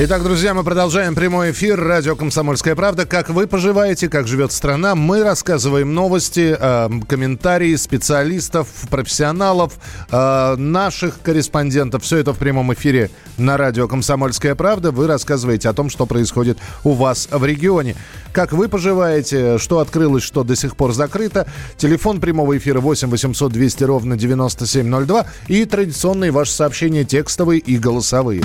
Итак, 0.00 0.22
друзья, 0.22 0.54
мы 0.54 0.62
продолжаем 0.62 1.16
прямой 1.16 1.50
эфир. 1.50 1.76
Радио 1.80 2.14
«Комсомольская 2.14 2.76
правда». 2.76 3.04
Как 3.04 3.30
вы 3.30 3.48
поживаете, 3.48 4.08
как 4.08 4.28
живет 4.28 4.52
страна? 4.52 4.94
Мы 4.94 5.24
рассказываем 5.24 5.92
новости, 5.92 6.56
э, 6.56 6.88
комментарии 7.08 7.74
специалистов, 7.74 8.68
профессионалов, 8.90 9.72
э, 10.12 10.54
наших 10.54 11.20
корреспондентов. 11.20 12.04
Все 12.04 12.18
это 12.18 12.32
в 12.32 12.38
прямом 12.38 12.72
эфире 12.74 13.10
на 13.38 13.56
радио 13.56 13.88
«Комсомольская 13.88 14.54
правда». 14.54 14.92
Вы 14.92 15.08
рассказываете 15.08 15.68
о 15.68 15.72
том, 15.72 15.90
что 15.90 16.06
происходит 16.06 16.58
у 16.84 16.92
вас 16.92 17.28
в 17.32 17.44
регионе. 17.44 17.96
Как 18.30 18.52
вы 18.52 18.68
поживаете, 18.68 19.58
что 19.58 19.80
открылось, 19.80 20.22
что 20.22 20.44
до 20.44 20.54
сих 20.54 20.76
пор 20.76 20.92
закрыто. 20.92 21.48
Телефон 21.76 22.20
прямого 22.20 22.56
эфира 22.56 22.78
8 22.78 23.10
800 23.10 23.50
200 23.50 23.82
ровно 23.82 24.16
9702. 24.16 25.26
И 25.48 25.64
традиционные 25.64 26.30
ваши 26.30 26.52
сообщения 26.52 27.02
текстовые 27.02 27.58
и 27.58 27.78
голосовые. 27.78 28.44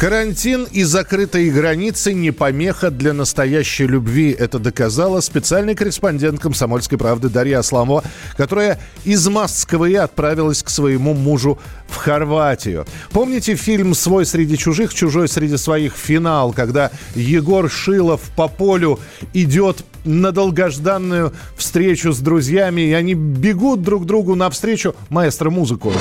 Карантин 0.00 0.66
и 0.72 0.82
закрытые 0.82 1.50
границы 1.50 2.14
не 2.14 2.30
помеха 2.30 2.90
для 2.90 3.12
настоящей 3.12 3.86
любви. 3.86 4.30
Это 4.30 4.58
доказала 4.58 5.20
специальный 5.20 5.74
корреспондент 5.74 6.40
«Комсомольской 6.40 6.96
правды» 6.96 7.28
Дарья 7.28 7.58
Асламова, 7.58 8.02
которая 8.34 8.80
из 9.04 9.28
Москвы 9.28 9.98
отправилась 9.98 10.62
к 10.62 10.70
своему 10.70 11.12
мужу 11.12 11.58
в 11.86 11.96
Хорватию. 11.96 12.86
Помните 13.10 13.56
фильм 13.56 13.92
«Свой 13.92 14.24
среди 14.24 14.56
чужих, 14.56 14.94
чужой 14.94 15.28
среди 15.28 15.58
своих. 15.58 15.92
Финал», 15.94 16.54
когда 16.54 16.90
Егор 17.14 17.70
Шилов 17.70 18.22
по 18.34 18.48
полю 18.48 18.98
идет 19.34 19.84
на 20.06 20.32
долгожданную 20.32 21.34
встречу 21.58 22.12
с 22.12 22.20
друзьями, 22.20 22.80
и 22.80 22.94
они 22.94 23.12
бегут 23.12 23.82
друг 23.82 24.06
другу 24.06 24.34
навстречу. 24.34 24.94
Маэстро 25.10 25.50
музыку. 25.50 25.92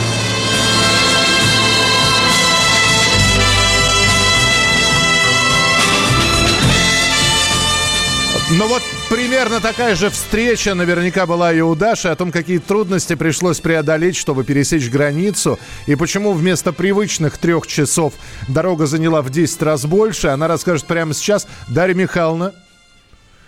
Ну 8.52 8.68
вот 8.68 8.82
примерно 9.12 9.60
такая 9.60 9.94
же 9.94 10.10
встреча 10.10 10.74
наверняка 10.74 11.28
была 11.28 11.54
и 11.54 11.62
у 11.62 11.76
Даши 11.76 12.08
о 12.08 12.16
том, 12.16 12.32
какие 12.32 12.58
трудности 12.58 13.14
пришлось 13.14 13.60
преодолеть, 13.60 14.16
чтобы 14.16 14.44
пересечь 14.44 14.90
границу, 14.90 15.60
и 15.86 15.96
почему 15.96 16.34
вместо 16.34 16.74
привычных 16.74 17.38
трех 17.38 17.68
часов 17.68 18.16
дорога 18.48 18.88
заняла 18.88 19.22
в 19.22 19.30
10 19.30 19.62
раз 19.62 19.86
больше. 19.86 20.30
Она 20.30 20.48
расскажет 20.48 20.88
прямо 20.88 21.14
сейчас. 21.14 21.48
Дарья 21.68 21.94
Михайловна. 21.94 22.54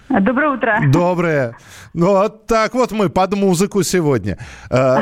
Доброе 0.08 0.50
утро. 0.50 0.80
Доброе. 0.92 1.56
Ну, 1.96 2.08
вот 2.08 2.46
так 2.46 2.76
вот 2.76 2.92
мы 2.92 3.10
под 3.10 3.34
музыку 3.34 3.82
сегодня. 3.82 4.38
А, 4.70 5.00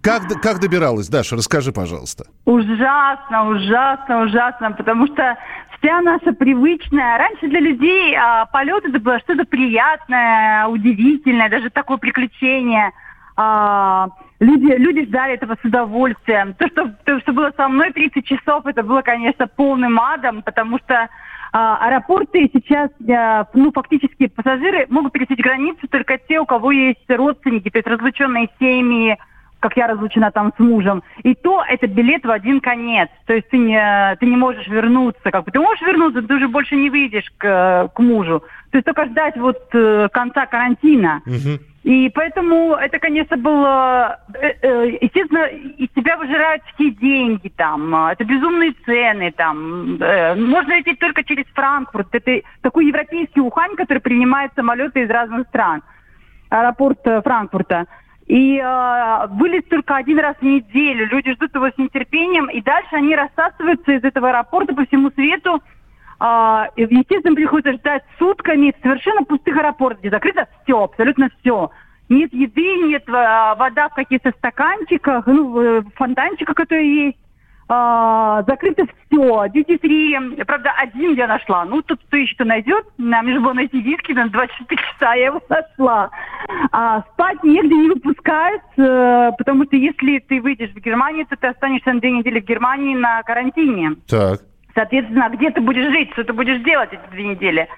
как, 0.00 0.22
как 0.40 0.60
добиралась, 0.60 1.08
Даша, 1.08 1.36
расскажи, 1.36 1.72
пожалуйста. 1.72 2.24
Ужасно, 2.44 3.48
ужасно, 3.50 4.22
ужасно, 4.22 4.72
потому 4.72 5.06
что 5.08 5.36
вся 5.80 6.00
наша 6.00 6.32
привычная... 6.32 7.18
Раньше 7.18 7.48
для 7.48 7.60
людей 7.60 8.16
а, 8.16 8.46
полет 8.46 8.84
это 8.84 8.98
было 8.98 9.18
что-то 9.20 9.44
приятное, 9.44 10.66
удивительное, 10.66 11.48
даже 11.48 11.70
такое 11.70 11.96
приключение. 11.96 12.92
А, 13.36 14.08
люди, 14.40 14.72
люди 14.72 15.04
ждали 15.06 15.34
этого 15.34 15.56
с 15.60 15.64
удовольствием. 15.64 16.54
То 16.54 16.66
что, 16.68 16.88
то, 17.04 17.20
что 17.20 17.32
было 17.32 17.52
со 17.56 17.68
мной 17.68 17.92
30 17.92 18.24
часов, 18.24 18.66
это 18.66 18.82
было, 18.82 19.02
конечно, 19.02 19.46
полным 19.46 19.98
адом, 20.00 20.42
потому 20.42 20.78
что 20.78 21.08
а, 21.52 21.86
аэропорты 21.86 22.50
сейчас, 22.52 22.90
а, 23.08 23.46
ну, 23.54 23.72
фактически 23.72 24.26
пассажиры 24.26 24.86
могут 24.90 25.12
пересечь 25.12 25.38
границу 25.38 25.88
только 25.88 26.18
те, 26.18 26.40
у 26.40 26.46
кого 26.46 26.72
есть 26.72 27.08
родственники, 27.08 27.70
то 27.70 27.78
есть 27.78 27.88
разлученные 27.88 28.48
семьи, 28.58 29.16
как 29.60 29.76
я 29.76 29.86
разлучена 29.86 30.30
там 30.30 30.52
с 30.56 30.58
мужем. 30.58 31.02
И 31.22 31.34
то 31.34 31.62
это 31.68 31.86
билет 31.86 32.24
в 32.24 32.30
один 32.30 32.60
конец. 32.60 33.08
То 33.26 33.34
есть 33.34 33.48
ты 33.48 33.58
не, 33.58 34.16
ты 34.16 34.26
не 34.26 34.36
можешь 34.36 34.66
вернуться. 34.68 35.30
Как 35.30 35.44
бы 35.44 35.50
ты 35.50 35.58
можешь 35.58 35.82
вернуться, 35.82 36.22
ты 36.22 36.34
уже 36.34 36.48
больше 36.48 36.76
не 36.76 36.90
выйдешь 36.90 37.30
к, 37.38 37.90
к 37.94 37.98
мужу. 37.98 38.42
То 38.70 38.78
есть 38.78 38.86
только 38.86 39.06
ждать 39.06 39.36
вот 39.36 39.68
э, 39.72 40.08
конца 40.12 40.46
карантина. 40.46 41.22
Угу. 41.26 41.58
И 41.84 42.10
поэтому 42.14 42.74
это, 42.74 42.98
конечно, 42.98 43.36
было... 43.36 44.20
Э, 44.34 44.52
э, 44.62 44.98
естественно, 45.00 45.46
из 45.46 45.88
тебя 45.90 46.18
выжирают 46.18 46.62
все 46.74 46.90
деньги 46.90 47.48
там. 47.48 47.94
Это 47.94 48.24
безумные 48.24 48.74
цены 48.84 49.32
там. 49.32 49.98
Можно 50.48 50.78
лететь 50.78 50.98
только 51.00 51.24
через 51.24 51.46
Франкфурт. 51.54 52.14
Это 52.14 52.42
такой 52.60 52.86
европейский 52.86 53.40
Ухань, 53.40 53.74
который 53.74 54.00
принимает 54.00 54.52
самолеты 54.54 55.02
из 55.02 55.10
разных 55.10 55.48
стран. 55.48 55.82
Аэропорт 56.50 57.00
Франкфурта. 57.24 57.86
И 58.28 58.58
э, 58.58 59.26
вылет 59.30 59.68
только 59.70 59.96
один 59.96 60.18
раз 60.20 60.36
в 60.36 60.42
неделю. 60.42 61.06
Люди 61.06 61.32
ждут 61.32 61.54
его 61.54 61.70
с 61.70 61.78
нетерпением. 61.78 62.50
И 62.50 62.60
дальше 62.60 62.90
они 62.92 63.16
рассасываются 63.16 63.92
из 63.92 64.04
этого 64.04 64.28
аэропорта 64.28 64.74
по 64.74 64.84
всему 64.84 65.10
свету. 65.10 65.62
Э, 66.20 66.66
естественно, 66.76 67.34
приходится 67.34 67.72
ждать 67.72 68.04
сутками 68.18 68.74
в 68.78 68.82
совершенно 68.82 69.24
пустых 69.24 69.56
аэропортах, 69.56 70.00
где 70.00 70.10
закрыто 70.10 70.46
все, 70.62 70.84
абсолютно 70.84 71.30
все. 71.40 71.70
Нет 72.10 72.32
еды, 72.34 72.76
нет 72.84 73.08
э, 73.08 73.12
вода 73.12 73.88
в 73.88 73.94
каких-то 73.94 74.30
стаканчиках, 74.32 75.26
ну, 75.26 75.82
фонтанчиках, 75.94 76.54
которые 76.54 77.06
есть 77.06 77.18
а, 77.68 78.42
закрыто 78.44 78.84
все. 78.86 79.44
Duty 79.46 79.78
free, 79.80 80.44
правда, 80.44 80.72
один 80.78 81.14
я 81.14 81.26
нашла. 81.26 81.66
Ну, 81.66 81.82
тут 81.82 82.00
кто 82.06 82.16
еще-то 82.16 82.44
найдет. 82.44 82.86
Нам 82.96 83.28
же 83.28 83.40
было 83.40 83.52
найти 83.52 83.80
виски 83.80 84.12
на 84.12 84.28
24 84.28 84.80
часа, 84.80 85.14
я 85.14 85.26
его 85.26 85.42
нашла. 85.48 86.10
А, 86.72 87.02
спать 87.12 87.44
негде 87.44 87.74
не 87.74 87.88
выпускают, 87.90 88.62
э, 88.78 89.32
потому 89.36 89.64
что 89.64 89.76
если 89.76 90.18
ты 90.20 90.40
выйдешь 90.40 90.70
в 90.70 90.80
Германию, 90.80 91.26
то 91.26 91.36
ты 91.36 91.48
останешься 91.48 91.92
на 91.92 92.00
две 92.00 92.10
недели 92.10 92.40
в 92.40 92.44
Германии 92.44 92.94
на 92.94 93.22
карантине. 93.22 93.96
Так. 94.08 94.40
Соответственно, 94.74 95.28
где 95.30 95.50
ты 95.50 95.60
будешь 95.60 95.90
жить, 95.92 96.12
что 96.12 96.24
ты 96.24 96.32
будешь 96.32 96.62
делать 96.62 96.90
эти 96.92 97.10
две 97.10 97.24
недели? 97.24 97.68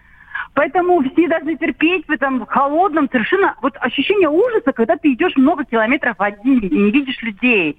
Поэтому 0.55 1.03
все 1.03 1.29
должны 1.29 1.57
терпеть 1.57 2.07
в 2.07 2.11
этом 2.11 2.47
холодном, 2.47 3.09
совершенно... 3.11 3.55
Вот 3.63 3.77
ощущение 3.81 4.29
ужаса, 4.29 4.73
когда 4.73 4.97
ты 4.97 5.13
идешь 5.13 5.37
много 5.37 5.65
километров 5.65 6.17
один 6.19 6.59
и 6.59 6.77
не 6.77 6.91
видишь 6.91 7.21
людей 7.23 7.79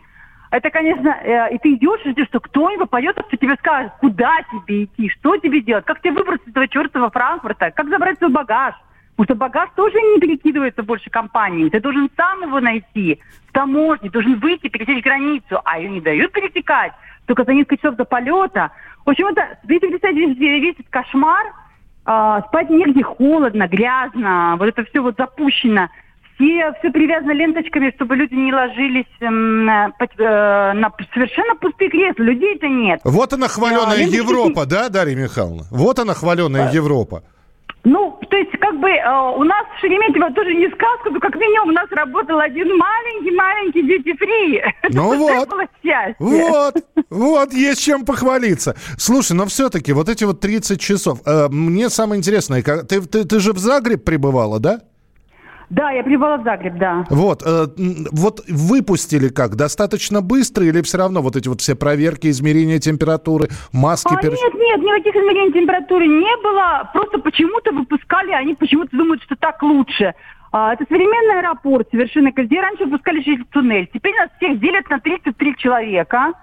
это, 0.52 0.70
конечно, 0.70 1.08
э, 1.10 1.56
и 1.56 1.58
ты 1.60 1.74
идешь 1.76 2.02
и 2.04 2.12
ждешь, 2.12 2.28
что 2.28 2.42
кто-нибудь 2.42 2.90
пойдет, 2.90 3.16
кто 3.16 3.38
тебе 3.38 3.56
скажет, 3.56 3.94
куда 4.02 4.42
тебе 4.52 4.84
идти, 4.84 5.10
что 5.10 5.38
тебе 5.38 5.62
делать, 5.62 5.86
как 5.86 6.02
тебе 6.02 6.12
выбраться 6.12 6.46
из 6.46 6.52
этого 6.52 6.68
чертова 6.68 7.10
Франкфурта, 7.10 7.72
как 7.72 7.88
забрать 7.88 8.18
свой 8.18 8.32
багаж. 8.32 8.76
Потому 9.16 9.26
что 9.26 9.36
багаж 9.36 9.70
тоже 9.76 9.96
не 9.96 10.20
перекидывается 10.20 10.84
больше 10.84 11.10
компании. 11.10 11.70
Ты 11.70 11.80
должен 11.80 12.10
сам 12.18 12.42
его 12.42 12.60
найти 12.60 13.22
в 13.48 13.54
таможне, 13.54 14.10
должен 14.10 14.40
выйти, 14.40 14.68
пересечь 14.68 15.04
границу, 15.04 15.62
а 15.64 15.80
ее 15.80 15.90
не 15.90 16.02
дают 16.02 16.34
пересекать 16.34 16.92
только 17.28 17.46
за 17.46 17.54
несколько 17.54 17.78
часов 17.78 17.96
до 17.96 18.04
полета. 18.04 18.72
В 19.06 19.10
общем, 19.10 19.28
это, 19.28 19.58
представить 19.66 20.38
весь, 20.38 20.74
этот 20.74 20.90
кошмар, 20.90 21.46
э, 22.06 22.42
спать 22.48 22.70
негде 22.70 23.04
холодно, 23.04 23.70
грязно, 23.70 24.58
вот 24.60 24.68
это 24.68 24.84
все 24.84 25.00
вот 25.00 25.16
запущено– 25.18 25.88
все, 26.42 26.74
все 26.80 26.92
привязано 26.92 27.32
ленточками, 27.32 27.92
чтобы 27.96 28.16
люди 28.16 28.34
не 28.34 28.54
ложились 28.54 29.06
эм, 29.20 29.66
на, 29.66 29.92
э, 30.00 30.74
на 30.74 30.92
совершенно 31.14 31.56
пустые 31.56 31.90
кресла. 31.90 32.24
Людей-то 32.24 32.68
нет. 32.68 33.02
Вот 33.04 33.34
она 33.34 33.48
хваленая 33.48 33.98
а, 33.98 34.10
Европа, 34.10 34.66
да, 34.66 34.90
Дарья 34.90 35.16
Михайловна? 35.16 35.64
Вот 35.72 36.00
она 36.00 36.14
хваленая 36.14 36.70
а, 36.70 36.72
Европа. 36.72 37.24
Ну, 37.84 38.20
то 38.30 38.38
есть, 38.38 38.52
как 38.60 38.80
бы, 38.80 38.90
э, 38.90 39.38
у 39.38 39.44
нас 39.44 39.66
в 39.76 39.82
Шереметьево 39.82 40.32
тоже 40.34 40.54
не 40.54 40.68
сказка, 40.68 41.10
но 41.10 41.20
как 41.20 41.34
минимум 41.36 41.70
у 41.70 41.72
нас 41.72 41.88
работал 41.92 42.40
один 42.40 42.68
маленький-маленький 42.78 43.82
free. 44.14 44.62
Ну 44.90 45.18
вот, 45.18 45.48
вот, 46.20 46.76
вот, 47.10 47.54
есть 47.54 47.84
чем 47.84 48.06
похвалиться. 48.06 48.76
Слушай, 48.98 49.34
но 49.34 49.48
все-таки 49.48 49.94
вот 49.94 50.10
эти 50.10 50.24
вот 50.26 50.40
30 50.40 50.80
часов, 50.80 51.22
э, 51.26 51.48
мне 51.50 51.90
самое 51.90 52.20
интересное, 52.20 52.62
ты, 52.62 53.02
ты, 53.02 53.26
ты 53.26 53.40
же 53.40 53.54
в 53.54 53.58
Загреб 53.58 54.04
прибывала, 54.04 54.60
да? 54.60 54.82
Да, 55.72 55.90
я 55.92 56.04
прибыла 56.04 56.38
в 56.38 56.44
Загреб, 56.44 56.78
да. 56.78 57.06
Вот, 57.10 57.44
э, 57.46 57.66
вот 58.12 58.42
выпустили 58.50 59.30
как? 59.30 59.56
Достаточно 59.56 60.22
быстро 60.22 60.66
или 60.66 60.82
все 60.82 60.98
равно 60.98 61.22
вот 61.22 61.38
эти 61.38 61.48
вот 61.48 61.62
все 61.62 61.76
проверки, 61.76 62.28
измерения 62.28 62.78
температуры, 62.78 63.48
маски? 63.72 64.14
А, 64.14 64.18
пер... 64.18 64.32
Нет, 64.32 64.54
нет, 64.54 64.82
никаких 64.82 65.16
измерений 65.16 65.54
температуры 65.54 66.08
не 66.08 66.44
было. 66.44 66.90
Просто 66.92 67.20
почему-то 67.20 67.72
выпускали, 67.72 68.32
они 68.32 68.54
почему-то 68.54 68.96
думают, 68.98 69.24
что 69.24 69.38
так 69.38 69.64
лучше. 69.64 70.14
А, 70.52 70.74
это 70.74 70.84
современный 70.90 71.40
аэропорт 71.40 71.88
совершенно, 71.90 72.32
где 72.34 72.60
раньше 72.60 72.84
выпускали 72.84 73.22
через 73.22 73.46
туннель. 73.48 73.90
Теперь 73.94 74.14
нас 74.18 74.30
всех 74.38 74.60
делят 74.60 74.90
на 74.90 75.00
33 75.00 75.56
человека. 75.56 76.34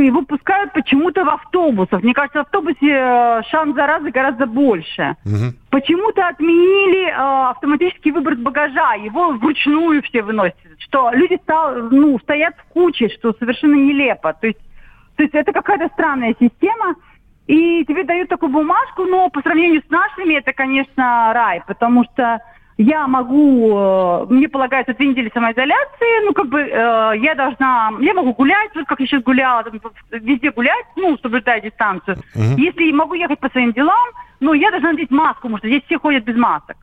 И 0.00 0.10
выпускают 0.10 0.72
почему-то 0.72 1.24
в 1.24 1.28
автобусах. 1.28 2.02
Мне 2.02 2.14
кажется, 2.14 2.38
в 2.38 2.42
автобусе 2.42 2.88
э, 2.88 3.42
шанс 3.50 3.74
заразы 3.74 4.10
гораздо 4.10 4.46
больше. 4.46 5.16
Угу. 5.24 5.54
Почему-то 5.70 6.26
отменили 6.28 7.08
э, 7.08 7.50
автоматический 7.50 8.12
выбор 8.12 8.36
багажа, 8.36 8.94
его 8.94 9.32
вручную 9.32 10.02
все 10.02 10.22
выносят. 10.22 10.56
Что 10.78 11.10
люди 11.12 11.38
стал, 11.42 11.74
ну, 11.90 12.18
стоят 12.20 12.54
в 12.56 12.72
куче, 12.72 13.08
что 13.08 13.32
совершенно 13.38 13.74
нелепо. 13.74 14.32
То 14.32 14.46
есть, 14.46 14.60
то 15.16 15.22
есть 15.22 15.34
это 15.34 15.52
какая-то 15.52 15.88
странная 15.94 16.34
система. 16.40 16.94
И 17.46 17.84
тебе 17.84 18.04
дают 18.04 18.28
такую 18.28 18.52
бумажку, 18.52 19.04
но 19.04 19.28
по 19.28 19.42
сравнению 19.42 19.82
с 19.86 19.90
нашими 19.90 20.34
это, 20.34 20.52
конечно, 20.52 21.32
рай, 21.34 21.62
потому 21.66 22.04
что 22.04 22.40
я 22.78 23.06
могу, 23.06 23.70
э, 23.70 24.26
мне 24.30 24.48
полагается 24.48 24.94
две 24.94 25.08
недели 25.08 25.30
самоизоляции, 25.32 26.24
ну, 26.24 26.32
как 26.32 26.48
бы, 26.48 26.60
э, 26.60 27.12
я 27.18 27.34
должна, 27.34 27.92
я 28.00 28.14
могу 28.14 28.32
гулять, 28.32 28.70
вот 28.74 28.86
как 28.86 29.00
я 29.00 29.06
сейчас 29.06 29.22
гуляла, 29.22 29.62
там, 29.64 29.80
везде 30.10 30.50
гулять, 30.50 30.86
ну, 30.96 31.18
соблюдая 31.18 31.60
дистанцию. 31.60 32.18
Угу. 32.34 32.60
Если 32.60 32.92
могу 32.92 33.14
ехать 33.14 33.40
по 33.40 33.50
своим 33.50 33.72
делам, 33.72 34.08
ну, 34.40 34.54
я 34.54 34.70
должна 34.70 34.92
надеть 34.92 35.10
маску, 35.10 35.42
потому 35.42 35.58
что 35.58 35.68
здесь 35.68 35.82
все 35.84 35.98
ходят 35.98 36.24
без 36.24 36.36
масок. 36.36 36.76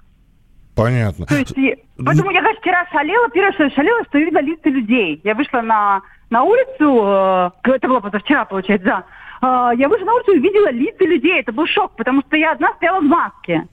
Понятно. 0.76 1.26
То 1.26 1.36
есть, 1.36 1.54
поэтому 1.98 2.32
я, 2.32 2.42
конечно, 2.42 2.62
вчера 2.62 2.88
шалела, 2.92 3.30
первое, 3.32 3.52
что 3.54 3.64
я 3.66 3.70
шалела, 3.72 4.04
что 4.06 4.18
я 4.18 4.26
видела 4.26 4.42
лица 4.42 4.70
людей. 4.70 5.20
Я 5.26 5.36
вышла 5.36 5.62
на, 5.62 6.02
на 6.30 6.44
улицу, 6.44 7.52
э, 7.64 7.76
это 7.76 7.88
было 7.88 8.00
позавчера, 8.00 8.46
получается, 8.46 8.86
да, 8.86 9.04
а, 9.42 9.72
я 9.74 9.88
вышла 9.88 10.06
на 10.06 10.14
улицу 10.16 10.34
и 10.34 10.40
видела 10.40 10.70
лица 10.72 11.06
людей. 11.06 11.40
Это 11.40 11.52
был 11.52 11.66
шок, 11.66 11.96
потому 11.96 12.22
что 12.28 12.36
я 12.36 12.52
одна 12.52 12.74
стояла 12.74 13.00
в 13.00 13.04
маске. 13.04 13.68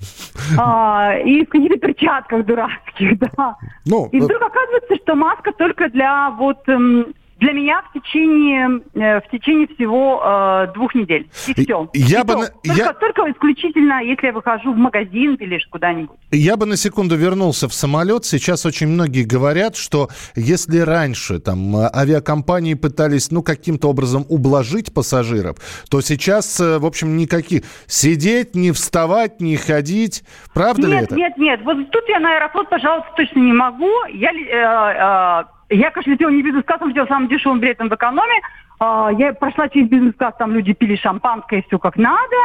А, 0.59 1.17
и 1.25 1.45
в 1.45 1.49
каких-то 1.49 1.79
перчатках 1.79 2.45
дурацких, 2.45 3.19
да. 3.37 3.57
Ну, 3.85 4.09
и 4.13 4.21
вдруг 4.21 4.43
оказывается, 4.43 4.97
что 4.97 5.15
маска 5.15 5.53
только 5.53 5.89
для 5.89 6.31
вот 6.31 6.69
эм, 6.69 7.15
для 7.39 7.53
меня 7.53 7.83
в 7.83 7.99
течение, 7.99 8.81
э, 8.95 9.21
в 9.21 9.31
течение 9.31 9.67
всего 9.69 10.23
э, 10.25 10.73
двух 10.75 10.95
недель. 10.95 11.29
И 11.49 11.65
все. 11.65 11.89
Я 11.93 12.21
и 12.21 12.25
бы 12.25 12.33
то, 12.35 12.47
только, 12.65 12.79
я... 12.79 12.93
только 12.95 13.31
исключительно, 13.31 14.03
если 14.03 14.29
я 14.29 14.33
выхожу 14.33 14.73
в 14.73 14.77
магазин 14.77 15.35
или 15.35 15.59
куда-нибудь. 15.71 16.17
Я 16.31 16.57
бы 16.57 16.67
на 16.67 16.77
секунду 16.77 17.17
вернулся 17.17 17.69
в 17.69 17.75
самолет. 17.75 18.25
Сейчас 18.25 18.65
очень 18.65 18.89
многие 18.89 19.25
говорят, 19.25 19.77
что 19.77 20.09
если 20.35 20.79
раньше 20.79 21.39
там 21.39 21.77
э, 21.77 21.91
авиакомпании 21.95 22.75
пытались, 22.75 23.31
ну, 23.31 23.43
каким-то 23.43 23.89
образом 23.89 24.25
ублажить 24.29 24.95
пассажиров, 24.95 25.57
то 25.91 26.01
сейчас, 26.01 26.59
э, 26.61 26.79
в 26.79 26.87
общем, 26.87 27.17
никаких. 27.17 27.63
Сидеть, 27.87 28.55
не 28.55 28.73
вставать, 28.73 29.41
не 29.41 29.57
ходить. 29.57 30.25
Правда 30.55 30.89
нет, 30.89 30.91
ли 30.91 31.05
это? 31.05 31.15
Нет, 31.15 31.37
нет, 31.37 31.61
Вот 31.65 31.91
тут 31.91 32.05
я 32.09 32.19
на 32.19 32.37
аэрофлот, 32.37 32.71
пожалуйста, 32.71 33.11
точно 33.17 33.41
не 33.41 33.53
могу. 33.53 33.91
Я 34.13 34.31
э, 34.31 35.43
э, 35.43 35.56
я, 35.71 35.91
конечно, 35.91 36.13
летела 36.13 36.31
не 36.31 36.43
бизнес-классом, 36.43 36.89
летела 36.89 37.07
самым 37.07 37.29
дешевым 37.29 37.61
билетом 37.61 37.89
в 37.89 37.95
экономе. 37.95 38.41
А, 38.79 39.11
я 39.17 39.33
прошла 39.33 39.69
через 39.69 39.89
бизнес-класс, 39.89 40.35
там 40.39 40.53
люди 40.53 40.73
пили 40.73 40.97
шампанское, 40.97 41.63
все 41.63 41.79
как 41.79 41.97
надо. 41.97 42.37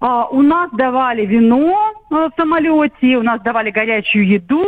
А, 0.00 0.26
у 0.26 0.42
нас 0.42 0.70
давали 0.72 1.24
вино 1.24 1.92
э, 2.10 2.14
в 2.14 2.30
самолете, 2.36 3.16
у 3.16 3.22
нас 3.22 3.40
давали 3.40 3.70
горячую 3.70 4.26
еду. 4.26 4.64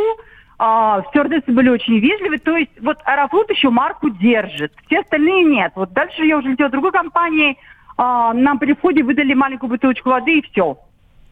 А, 0.57 1.03
стюардессы 1.09 1.51
были 1.51 1.69
очень 1.69 1.99
вежливы. 1.99 2.39
То 2.39 2.57
есть 2.57 2.71
вот 2.81 2.97
Аэрофлот 3.05 3.49
еще 3.51 3.69
марку 3.69 4.09
держит. 4.09 4.73
Все 4.87 4.99
остальные 4.99 5.43
нет. 5.43 5.73
Вот 5.75 5.93
дальше 5.93 6.23
я 6.23 6.37
уже 6.37 6.49
летела 6.49 6.69
в 6.69 6.71
другой 6.71 6.91
компании. 6.91 7.57
Нам 7.97 8.57
при 8.57 8.73
входе 8.73 9.03
выдали 9.03 9.35
маленькую 9.35 9.69
бутылочку 9.69 10.09
воды 10.09 10.39
и 10.39 10.41
все. 10.41 10.77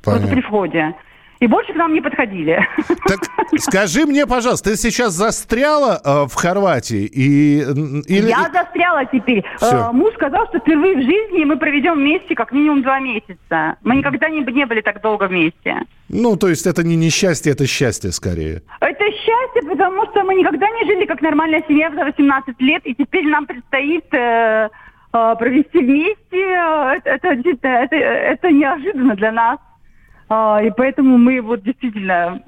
Понятно. 0.04 0.28
Просто 0.28 0.28
при 0.28 0.42
входе. 0.42 0.96
И 1.40 1.48
больше 1.48 1.72
к 1.72 1.76
нам 1.78 1.94
не 1.94 2.02
подходили. 2.02 2.68
Так 3.08 3.20
скажи 3.60 4.06
мне, 4.06 4.28
пожалуйста, 4.28 4.72
ты 4.72 4.76
сейчас 4.76 5.14
застряла 5.14 6.02
э, 6.04 6.28
в 6.28 6.36
Хорватии? 6.36 7.06
И, 7.06 7.60
или... 7.60 8.28
Я 8.28 8.50
застряла 8.52 9.06
теперь. 9.06 9.46
Э, 9.62 9.92
муж 9.94 10.14
сказал, 10.16 10.48
что 10.48 10.60
впервые 10.60 10.98
в 10.98 11.02
жизни 11.02 11.46
мы 11.46 11.58
проведем 11.58 11.94
вместе 11.94 12.36
как 12.36 12.52
минимум 12.52 12.82
два 12.82 13.00
месяца. 13.00 13.78
Мы 13.84 13.96
никогда 13.96 14.28
не, 14.28 14.42
не 14.42 14.66
были 14.66 14.82
так 14.82 15.02
долго 15.02 15.28
вместе. 15.28 15.78
Ну, 16.10 16.36
то 16.36 16.50
есть 16.50 16.68
это 16.68 16.84
не 16.84 16.98
несчастье, 16.98 17.54
это 17.54 17.66
счастье 17.66 18.12
скорее. 18.12 18.62
Это 18.82 19.06
счастье, 19.06 19.62
потому 19.66 20.08
что 20.08 20.24
мы 20.24 20.36
никогда 20.36 20.68
не 20.70 20.86
жили 20.88 21.06
как 21.06 21.22
нормальная 21.22 21.64
семья 21.70 21.90
за 21.92 22.04
18 22.04 22.60
лет, 22.60 22.82
и 22.86 22.94
теперь 22.94 23.26
нам 23.28 23.46
предстоит... 23.46 24.14
Э, 24.14 24.70
э 25.14 25.36
провести 25.40 25.80
вместе, 25.80 26.38
э, 26.38 27.00
это, 27.06 27.30
это, 27.30 27.68
это, 27.68 27.96
это 27.96 28.52
неожиданно 28.52 29.16
для 29.16 29.32
нас. 29.32 29.60
А, 30.30 30.62
и 30.62 30.70
поэтому 30.70 31.18
мы 31.18 31.42
вот 31.42 31.64
действительно 31.64 32.42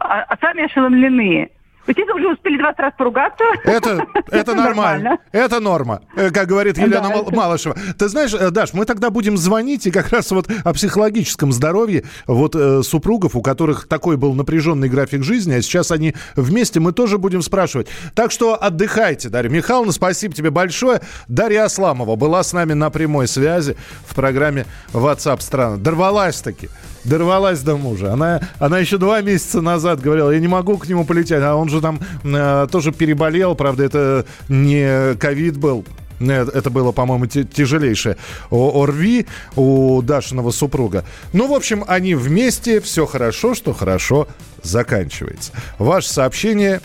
а, 0.00 0.22
а 0.22 0.36
сами 0.40 0.64
ошеломлены. 0.64 1.50
Естественно, 1.86 2.16
уже 2.16 2.32
успели 2.32 2.56
20 2.58 2.78
раз 2.80 2.94
поругаться. 2.96 3.44
Это, 3.64 4.06
это 4.30 4.54
нормально. 4.54 5.18
Это 5.32 5.60
норма, 5.60 6.00
э, 6.16 6.30
как 6.30 6.48
говорит 6.48 6.78
Елена 6.78 7.10
да, 7.10 7.30
Малышева. 7.30 7.76
Ты 7.98 8.08
знаешь, 8.08 8.32
э, 8.32 8.50
Даш, 8.50 8.72
мы 8.72 8.86
тогда 8.86 9.10
будем 9.10 9.36
звонить 9.36 9.86
и 9.86 9.90
как 9.90 10.08
раз 10.08 10.30
вот 10.30 10.48
о 10.64 10.72
психологическом 10.72 11.52
здоровье 11.52 12.04
вот 12.26 12.54
э, 12.54 12.82
супругов, 12.82 13.36
у 13.36 13.42
которых 13.42 13.86
такой 13.86 14.16
был 14.16 14.32
напряженный 14.32 14.88
график 14.88 15.22
жизни, 15.22 15.52
а 15.52 15.62
сейчас 15.62 15.90
они 15.90 16.14
вместе, 16.36 16.80
мы 16.80 16.92
тоже 16.92 17.18
будем 17.18 17.42
спрашивать. 17.42 17.88
Так 18.14 18.30
что 18.30 18.54
отдыхайте, 18.54 19.28
Дарья 19.28 19.50
Михайловна, 19.50 19.92
спасибо 19.92 20.34
тебе 20.34 20.50
большое. 20.50 21.02
Дарья 21.28 21.64
Асламова 21.64 22.16
была 22.16 22.42
с 22.42 22.54
нами 22.54 22.72
на 22.72 22.88
прямой 22.88 23.28
связи 23.28 23.76
в 24.06 24.14
программе 24.14 24.64
WhatsApp 24.94 25.42
страна. 25.42 25.76
Дорвалась-таки 25.76 26.70
дорвалась 27.04 27.60
до 27.60 27.76
мужа. 27.76 28.12
Она, 28.12 28.40
она 28.58 28.78
еще 28.78 28.98
два 28.98 29.20
месяца 29.20 29.60
назад 29.60 30.00
говорила, 30.00 30.30
я 30.30 30.40
не 30.40 30.48
могу 30.48 30.78
к 30.78 30.88
нему 30.88 31.04
полететь. 31.04 31.42
А 31.42 31.54
он 31.54 31.68
же 31.68 31.80
там 31.80 32.00
э, 32.24 32.66
тоже 32.70 32.92
переболел, 32.92 33.54
правда, 33.54 33.84
это 33.84 34.26
не 34.48 35.14
ковид 35.16 35.56
был. 35.56 35.84
Это 36.20 36.70
было, 36.70 36.92
по-моему, 36.92 37.26
тяжелейшее 37.26 38.16
ОРВИ 38.50 39.26
у 39.56 40.00
Дашиного 40.00 40.52
супруга. 40.52 41.04
Ну, 41.32 41.48
в 41.48 41.52
общем, 41.52 41.84
они 41.86 42.14
вместе, 42.14 42.80
все 42.80 43.04
хорошо, 43.04 43.54
что 43.54 43.72
хорошо 43.72 44.28
заканчивается. 44.62 45.52
Ваше 45.78 46.08
сообщение 46.08 46.80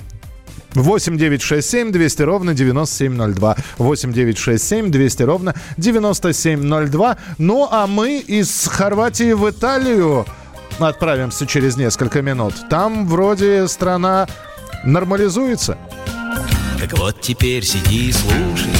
8 0.75 1.18
9 1.18 1.42
6 1.42 1.69
7 1.69 1.92
200 1.92 2.21
ровно 2.24 2.54
9702. 2.54 3.56
8 3.77 4.13
9 4.13 4.38
6 4.38 4.63
7 4.63 4.92
200 4.92 5.24
ровно 5.24 5.56
9702. 5.77 7.18
Ну, 7.38 7.68
а 7.69 7.88
мы 7.88 8.19
из 8.19 8.68
Хорватии 8.68 9.33
в 9.33 9.50
Италию 9.50 10.25
отправимся 10.80 11.45
через 11.45 11.77
несколько 11.77 12.21
минут. 12.21 12.54
Там 12.69 13.07
вроде 13.07 13.68
страна 13.68 14.27
нормализуется. 14.83 15.77
Так 16.80 16.98
вот 16.98 17.19
теперь 17.22 17.65
сиди 17.65 18.10
и 18.10 18.12
слушай. 18.12 18.72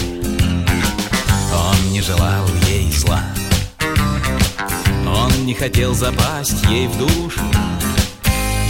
Он 1.54 1.92
не 1.92 2.02
желал 2.02 2.46
ей 2.68 2.92
зла. 2.92 3.22
Он 5.06 5.46
не 5.46 5.54
хотел 5.54 5.94
запасть 5.94 6.64
ей 6.66 6.88
в 6.88 6.98
душу 6.98 7.42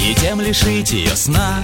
и 0.04 0.16
тем 0.16 0.42
лишить 0.42 0.92
ее 0.92 1.16
сна. 1.16 1.62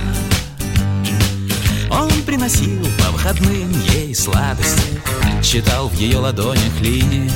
Приносил 2.36 2.86
по 3.00 3.12
выходным 3.12 3.72
ей 3.94 4.13
сладости 4.13 5.01
Читал 5.42 5.88
в 5.88 5.94
ее 5.94 6.18
ладонях 6.18 6.82
линии. 6.82 7.32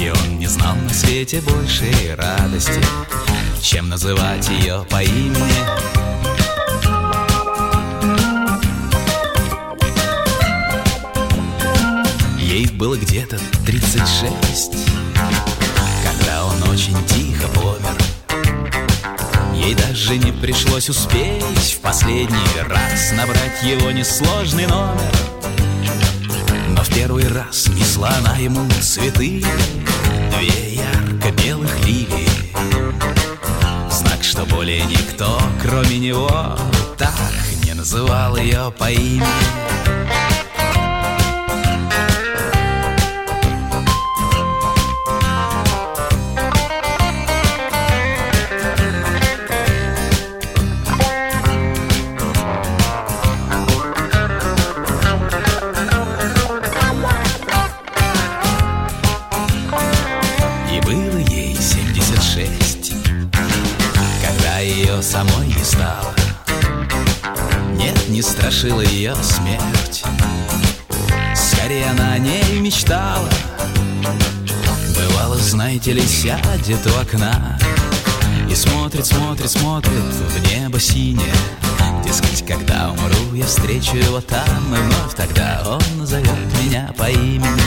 И 0.00 0.08
он 0.08 0.38
не 0.38 0.46
знал 0.46 0.76
на 0.76 0.94
свете 0.94 1.40
большей 1.40 2.14
радости 2.14 2.80
Чем 3.60 3.88
называть 3.88 4.48
ее 4.48 4.86
по 4.88 5.02
имени. 5.02 5.56
Ей 12.38 12.68
было 12.68 12.96
где-то 12.96 13.40
36 13.66 14.72
Когда 16.04 16.44
он 16.44 16.62
очень 16.70 16.96
тихо 17.08 17.48
помер 17.48 17.95
Ей 19.66 19.74
даже 19.74 20.16
не 20.16 20.30
пришлось 20.30 20.88
успеть 20.88 21.42
в 21.42 21.80
последний 21.80 22.62
раз 22.68 23.10
Набрать 23.16 23.64
его 23.64 23.90
несложный 23.90 24.64
номер. 24.68 25.12
Но 26.68 26.84
в 26.84 26.88
первый 26.94 27.26
раз 27.26 27.66
несла 27.70 28.10
она 28.18 28.36
ему 28.36 28.70
цветы 28.80 29.42
Две 30.30 30.74
ярко-белых 30.76 31.84
лилии. 31.84 32.28
Знак, 33.90 34.22
что 34.22 34.46
более 34.46 34.84
никто, 34.84 35.36
кроме 35.60 35.98
него 35.98 36.30
Так 36.96 37.18
не 37.64 37.74
называл 37.74 38.36
ее 38.36 38.72
по 38.78 38.88
имени 38.88 39.75
мечтала 73.16 73.28
Бывало, 74.94 75.36
знаете 75.36 75.92
ли, 75.92 76.02
сядет 76.02 76.86
у 76.86 77.00
окна 77.00 77.58
И 78.50 78.54
смотрит, 78.54 79.06
смотрит, 79.06 79.50
смотрит 79.50 79.92
в 79.92 80.52
небо 80.52 80.78
синее. 80.78 81.34
Дескать, 82.04 82.46
когда 82.46 82.90
умру, 82.90 83.34
я 83.34 83.46
встречу 83.46 83.96
его 83.96 84.20
там 84.20 84.74
И 84.74 84.78
вновь 84.78 85.14
тогда 85.16 85.62
он 85.66 85.98
назовет 85.98 86.30
меня 86.62 86.92
по 86.96 87.10
имени. 87.10 87.62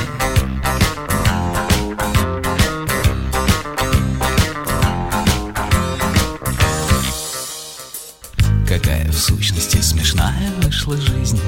Какая 8.67 9.11
в 9.11 9.17
сущности 9.17 9.81
смешная 9.81 10.51
вышла 10.61 10.95
жизнь. 10.95 11.41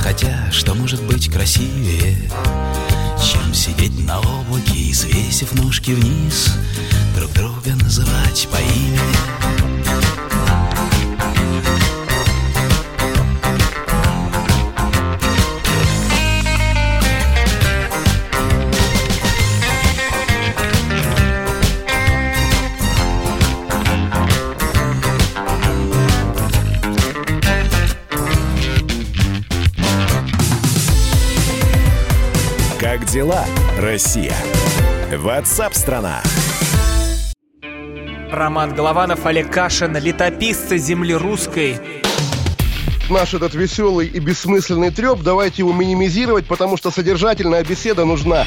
Хотя 0.00 0.50
что 0.50 0.74
может 0.74 1.00
быть 1.04 1.30
красивее 1.30 2.28
Чем 3.22 3.54
сидеть 3.54 3.98
на 4.06 4.18
облаке 4.18 4.74
и 4.74 4.92
свесив 4.94 5.52
ножки 5.54 5.90
вниз 5.90 6.54
Друг 7.16 7.32
друга 7.32 7.74
называть 7.82 8.48
по 8.50 8.56
имени 8.56 9.69
дела, 33.20 33.44
Россия? 33.76 34.34
Ватсап-страна! 35.14 36.22
Роман 38.32 38.74
Голованов, 38.74 39.26
Олег 39.26 39.52
Кашин, 39.52 39.94
летописцы 39.94 40.78
земли 40.78 41.12
русской. 41.12 41.76
Наш 43.10 43.34
этот 43.34 43.52
веселый 43.52 44.06
и 44.06 44.18
бессмысленный 44.20 44.90
треп, 44.90 45.20
давайте 45.20 45.56
его 45.58 45.74
минимизировать, 45.74 46.46
потому 46.46 46.78
что 46.78 46.90
содержательная 46.90 47.62
беседа 47.62 48.06
нужна. 48.06 48.46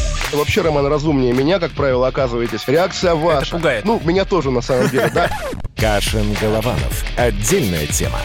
Вообще, 0.33 0.61
Роман, 0.61 0.87
разумнее 0.87 1.33
меня, 1.33 1.59
как 1.59 1.71
правило, 1.71 2.07
оказываетесь. 2.07 2.67
Реакция 2.67 3.15
ваша. 3.15 3.57
пугает. 3.57 3.85
Ну, 3.85 4.01
меня 4.03 4.25
тоже, 4.25 4.49
на 4.51 4.61
самом 4.61 4.89
деле, 4.89 5.09
да. 5.13 5.29
Кашин-Голованов. 5.75 7.03
Отдельная 7.17 7.87
тема. 7.87 8.19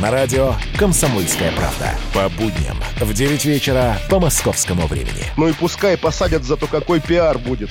На 0.00 0.10
радио 0.10 0.54
«Комсомольская 0.76 1.52
правда». 1.52 1.94
По 2.14 2.28
будням 2.30 2.76
в 3.00 3.12
9 3.12 3.44
вечера 3.44 3.96
по 4.08 4.18
московскому 4.18 4.86
времени. 4.86 5.24
Ну 5.36 5.48
и 5.48 5.52
пускай 5.52 5.96
посадят, 5.96 6.42
зато 6.42 6.66
какой 6.66 7.00
пиар 7.00 7.38
будет. 7.38 7.70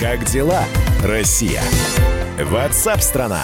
Как 0.00 0.24
дела, 0.24 0.64
Россия? 1.04 1.62
Ватсап-страна! 2.38 3.42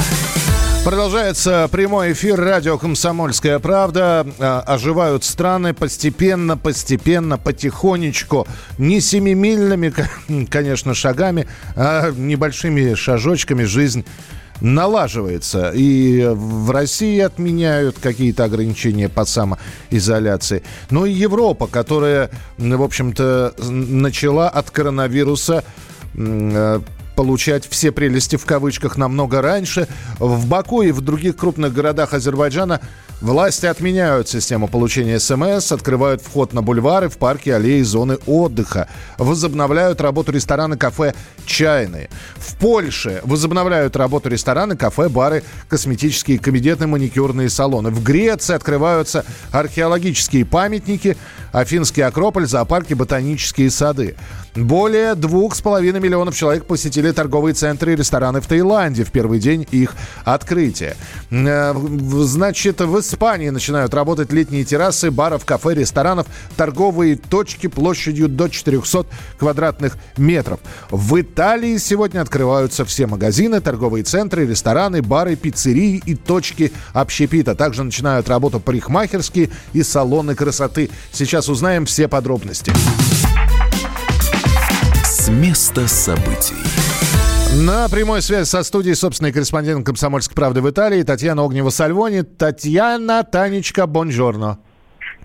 Продолжается 0.86 1.68
прямой 1.72 2.12
эфир 2.12 2.38
радио 2.40 2.78
«Комсомольская 2.78 3.58
правда». 3.58 4.24
А, 4.38 4.60
Оживают 4.60 5.24
страны 5.24 5.74
постепенно, 5.74 6.56
постепенно, 6.56 7.38
потихонечку. 7.38 8.46
Не 8.78 9.00
семимильными, 9.00 9.92
конечно, 10.48 10.94
шагами, 10.94 11.48
а 11.74 12.12
небольшими 12.12 12.94
шажочками 12.94 13.64
жизнь 13.64 14.04
налаживается. 14.60 15.72
И 15.74 16.24
в 16.24 16.70
России 16.70 17.18
отменяют 17.18 17.98
какие-то 17.98 18.44
ограничения 18.44 19.08
по 19.08 19.24
самоизоляции. 19.24 20.62
Ну 20.90 21.04
и 21.04 21.10
Европа, 21.10 21.66
которая, 21.66 22.30
в 22.58 22.82
общем-то, 22.84 23.56
начала 23.58 24.48
от 24.48 24.70
коронавируса 24.70 25.64
э, 26.14 26.80
получать 27.16 27.66
все 27.68 27.90
прелести 27.90 28.36
в 28.36 28.44
кавычках 28.44 28.96
намного 28.96 29.42
раньше. 29.42 29.88
В 30.18 30.46
Баку 30.46 30.82
и 30.82 30.92
в 30.92 31.00
других 31.00 31.36
крупных 31.36 31.72
городах 31.72 32.14
Азербайджана 32.14 32.80
власти 33.20 33.66
отменяют 33.66 34.28
систему 34.28 34.68
получения 34.68 35.18
СМС, 35.18 35.72
открывают 35.72 36.22
вход 36.22 36.52
на 36.52 36.62
бульвары, 36.62 37.08
в 37.08 37.16
парки, 37.16 37.48
аллеи, 37.48 37.82
зоны 37.82 38.18
отдыха. 38.26 38.88
Возобновляют 39.18 40.00
работу 40.00 40.30
рестораны, 40.30 40.76
кафе, 40.76 41.14
чайные. 41.46 42.10
В 42.36 42.56
Польше 42.56 43.20
возобновляют 43.24 43.96
работу 43.96 44.28
рестораны, 44.28 44.76
кафе, 44.76 45.08
бары, 45.08 45.42
косметические 45.68 46.38
кабинеты, 46.38 46.86
маникюрные 46.86 47.48
салоны. 47.48 47.90
В 47.90 48.02
Греции 48.02 48.54
открываются 48.54 49.24
археологические 49.50 50.44
памятники, 50.44 51.16
Афинский 51.52 52.02
Акрополь, 52.02 52.46
зоопарки, 52.46 52.92
ботанические 52.92 53.70
сады. 53.70 54.14
Более 54.56 55.14
двух 55.14 55.54
с 55.54 55.60
половиной 55.60 56.00
миллионов 56.00 56.34
человек 56.34 56.64
посетили 56.64 57.10
торговые 57.10 57.52
центры 57.52 57.92
и 57.92 57.96
рестораны 57.96 58.40
в 58.40 58.46
Таиланде 58.46 59.04
в 59.04 59.12
первый 59.12 59.38
день 59.38 59.66
их 59.70 59.94
открытия. 60.24 60.96
Э, 61.30 61.74
Значит, 61.76 62.80
в 62.80 62.98
Испании 62.98 63.50
начинают 63.50 63.92
работать 63.92 64.32
летние 64.32 64.64
террасы, 64.64 65.10
баров, 65.10 65.44
кафе, 65.44 65.74
ресторанов, 65.74 66.26
торговые 66.56 67.16
точки 67.16 67.66
площадью 67.66 68.28
до 68.28 68.48
400 68.48 69.06
квадратных 69.38 69.96
метров. 70.16 70.60
В 70.90 71.20
Италии 71.20 71.76
сегодня 71.76 72.20
открываются 72.20 72.84
все 72.84 73.06
магазины, 73.06 73.60
торговые 73.60 74.04
центры, 74.04 74.46
рестораны, 74.46 75.02
бары, 75.02 75.36
пиццерии 75.36 76.02
и 76.04 76.14
точки 76.14 76.72
общепита. 76.94 77.54
Также 77.54 77.84
начинают 77.84 78.28
работу 78.28 78.58
парикмахерские 78.60 79.50
и 79.72 79.82
салоны 79.82 80.34
красоты. 80.34 80.90
Сейчас 81.12 81.48
узнаем 81.48 81.84
все 81.84 82.08
подробности. 82.08 82.72
С 85.26 85.28
места 85.28 85.88
событий. 85.88 86.54
На 87.56 87.88
прямой 87.88 88.22
связи 88.22 88.46
со 88.46 88.62
студией 88.62 88.94
собственный 88.94 89.32
корреспондент 89.32 89.84
«Комсомольской 89.84 90.36
правды» 90.36 90.62
в 90.62 90.70
Италии 90.70 91.02
Татьяна 91.02 91.40
Огнева-Сальвони. 91.40 92.22
Татьяна, 92.22 93.24
Танечка, 93.24 93.88
бонжорно. 93.88 94.60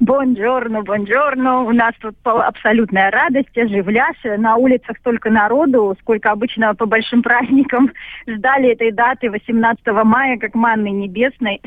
Бонжорно, 0.01 0.81
бонжорно. 0.81 1.62
У 1.62 1.72
нас 1.72 1.93
тут 2.01 2.15
абсолютная 2.24 3.12
радость, 3.12 3.55
оживляш. 3.55 4.15
На 4.38 4.55
улицах 4.55 4.98
столько 4.98 5.29
народу, 5.29 5.96
сколько 6.01 6.31
обычно 6.31 6.74
по 6.74 6.88
большим 6.88 7.22
праздникам. 7.24 7.91
Ждали 8.27 8.72
этой 8.72 8.91
даты 8.91 9.29
18 9.29 9.86
мая, 10.03 10.38
как 10.39 10.55
манны 10.55 10.89
небесной. 10.89 11.62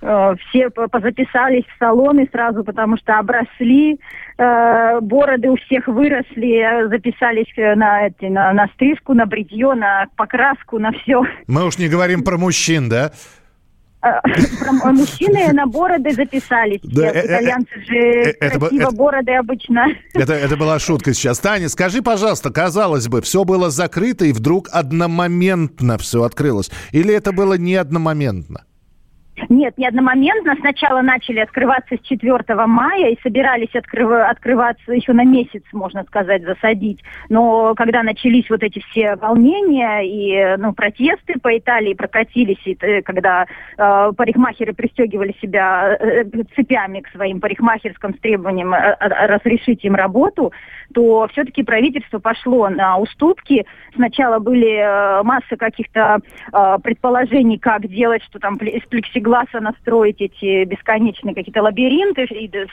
Э, 0.00 0.34
Все 0.48 0.70
по- 0.70 0.88
позаписались 0.88 1.64
в 1.66 1.78
салоны 1.78 2.26
сразу, 2.32 2.64
потому 2.64 2.96
что 2.96 3.18
обросли, 3.18 4.00
э, 4.38 5.00
бороды 5.02 5.50
у 5.50 5.56
всех 5.56 5.88
выросли, 5.88 6.88
записались 6.88 7.52
э, 7.58 7.74
на, 7.74 8.06
эти, 8.06 8.26
на, 8.30 8.50
на 8.54 8.68
стрижку, 8.68 9.12
на 9.12 9.26
бритье, 9.26 9.74
на 9.74 10.06
покраску, 10.16 10.78
на 10.78 10.92
все. 10.92 11.22
Мы 11.46 11.66
уж 11.66 11.76
не 11.76 11.88
говорим 11.88 12.22
про 12.24 12.38
мужчин, 12.38 12.88
да? 12.88 13.10
Э, 14.02 14.20
про- 14.80 14.92
Мужчины 14.92 15.52
на 15.52 15.66
бороды 15.66 16.12
записались. 16.12 16.80
Да, 16.84 17.10
все. 17.10 17.18
э, 17.18 17.22
э, 17.22 17.26
Итальянцы 17.26 17.74
же 17.86 17.96
э, 17.96 18.34
это 18.40 18.58
бы- 18.58 18.68
красиво 18.68 18.88
это- 18.88 18.96
бороды 18.96 19.32
обычно. 19.32 19.86
Это, 20.14 20.32
это 20.34 20.56
была 20.56 20.78
шутка 20.78 21.14
сейчас. 21.14 21.38
Таня, 21.40 21.68
скажи, 21.68 22.00
пожалуйста, 22.02 22.50
казалось 22.50 23.08
бы, 23.08 23.20
все 23.22 23.44
было 23.44 23.70
закрыто 23.70 24.24
и 24.24 24.32
вдруг 24.32 24.68
одномоментно 24.72 25.98
все 25.98 26.22
открылось. 26.22 26.70
Или 26.92 27.12
это 27.14 27.32
было 27.32 27.54
не 27.54 27.74
одномоментно? 27.76 28.64
Нет, 29.48 29.78
не 29.78 29.86
одномоментно. 29.86 30.56
Сначала 30.60 31.00
начали 31.00 31.38
открываться 31.38 31.96
с 31.96 32.00
4 32.00 32.66
мая 32.66 33.10
и 33.10 33.18
собирались 33.22 33.74
открыва- 33.74 34.26
открываться 34.26 34.92
еще 34.92 35.14
на 35.14 35.24
месяц, 35.24 35.62
можно 35.72 36.04
сказать, 36.04 36.42
засадить. 36.42 37.02
Но 37.30 37.74
когда 37.74 38.02
начались 38.02 38.50
вот 38.50 38.62
эти 38.62 38.80
все 38.90 39.16
волнения 39.16 40.02
и 40.02 40.56
ну, 40.58 40.74
протесты 40.74 41.34
по 41.40 41.56
Италии 41.56 41.94
прокатились, 41.94 42.60
и, 42.66 42.76
э, 42.78 43.00
когда 43.00 43.46
э, 43.78 44.12
парикмахеры 44.14 44.74
пристегивали 44.74 45.34
себя 45.40 45.96
э, 45.98 46.24
цепями 46.54 47.00
к 47.00 47.08
своим 47.08 47.40
парикмахерским 47.40 48.14
с 48.14 48.18
требованием 48.20 48.74
э, 48.74 48.96
э, 49.00 49.26
разрешить 49.28 49.82
им 49.82 49.94
работу, 49.94 50.52
то 50.92 51.26
все-таки 51.32 51.62
правительство 51.62 52.18
пошло 52.18 52.68
на 52.68 52.98
уступки. 52.98 53.64
Сначала 53.94 54.40
были 54.40 54.76
э, 54.76 55.22
масса 55.22 55.56
каких-то 55.56 56.18
э, 56.52 56.76
предположений, 56.82 57.58
как 57.58 57.86
делать, 57.86 58.22
что 58.24 58.38
там 58.38 58.56
из 58.56 58.82
плексигласа 58.88 59.37
класса 59.38 59.60
настроить 59.60 60.20
эти 60.20 60.64
бесконечные 60.64 61.34
какие-то 61.34 61.62
лабиринты, 61.62 62.26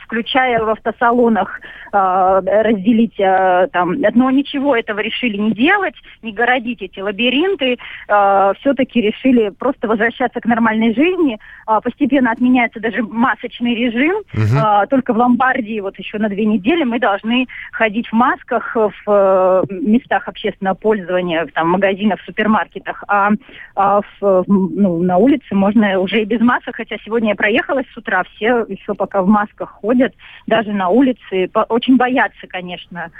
включая 0.04 0.64
в 0.64 0.70
автосалонах 0.70 1.60
э, 1.92 1.98
разделить 1.98 3.20
э, 3.20 3.68
там, 3.72 3.96
но 4.14 4.32
ничего 4.32 4.76
этого 4.76 5.00
решили 5.00 5.38
не 5.38 5.52
делать, 5.52 5.96
не 6.22 6.32
городить 6.32 6.82
эти 6.82 7.00
лабиринты, 7.00 7.78
э, 8.08 8.54
все-таки 8.60 9.02
решили 9.02 9.50
просто 9.50 9.88
возвращаться 9.88 10.40
к 10.40 10.46
нормальной 10.46 10.94
жизни, 10.94 11.38
э, 11.68 11.80
постепенно 11.84 12.32
отменяется 12.32 12.80
даже 12.80 13.04
масочный 13.04 13.76
режим, 13.76 14.18
угу. 14.34 14.42
э, 14.42 14.88
только 14.90 15.14
в 15.14 15.18
Ломбардии 15.18 15.80
вот 15.80 15.98
еще 16.00 16.18
на 16.18 16.30
две 16.30 16.46
недели 16.46 16.84
мы 16.84 17.00
должны 17.00 17.48
ходить 17.72 18.08
в 18.08 18.14
масках 18.14 18.76
в 18.76 18.92
э, 19.08 19.64
местах 19.70 20.28
общественного 20.28 20.76
пользования, 20.76 21.46
там, 21.54 21.68
в 21.68 21.72
магазинах, 21.72 22.20
в 22.22 22.26
супермаркетах, 22.26 23.04
а, 23.08 23.30
а 23.76 24.02
в, 24.02 24.44
ну, 24.48 25.04
на 25.04 25.18
улице 25.18 25.54
можно 25.54 26.00
уже 26.00 26.22
и 26.22 26.26
без 26.26 26.40
масок, 26.46 26.76
хотя 26.76 26.98
сегодня 27.04 27.30
я 27.30 27.36
проехалась 27.36 27.88
с 27.94 27.98
утра, 27.98 28.24
все 28.36 28.66
еще 28.68 28.94
пока 28.94 29.22
в 29.22 29.28
масках 29.28 29.72
ходят, 29.72 30.14
даже 30.48 30.72
на 30.72 30.90
улице, 30.90 31.50
очень 31.70 31.98
боятся, 31.98 32.48
конечно, 32.48 33.12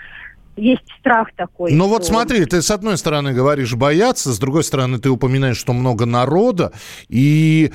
есть 0.58 0.84
страх 1.00 1.30
такой. 1.36 1.74
Ну 1.74 1.88
вот 1.88 2.06
смотри, 2.06 2.46
ты 2.46 2.62
с 2.62 2.72
одной 2.72 2.98
стороны 2.98 3.34
говоришь 3.34 3.74
бояться, 3.76 4.34
с 4.34 4.40
другой 4.40 4.64
стороны 4.64 5.00
ты 5.00 5.10
упоминаешь, 5.10 5.58
что 5.58 5.74
много 5.74 6.06
народа. 6.06 6.72
И, 7.10 7.72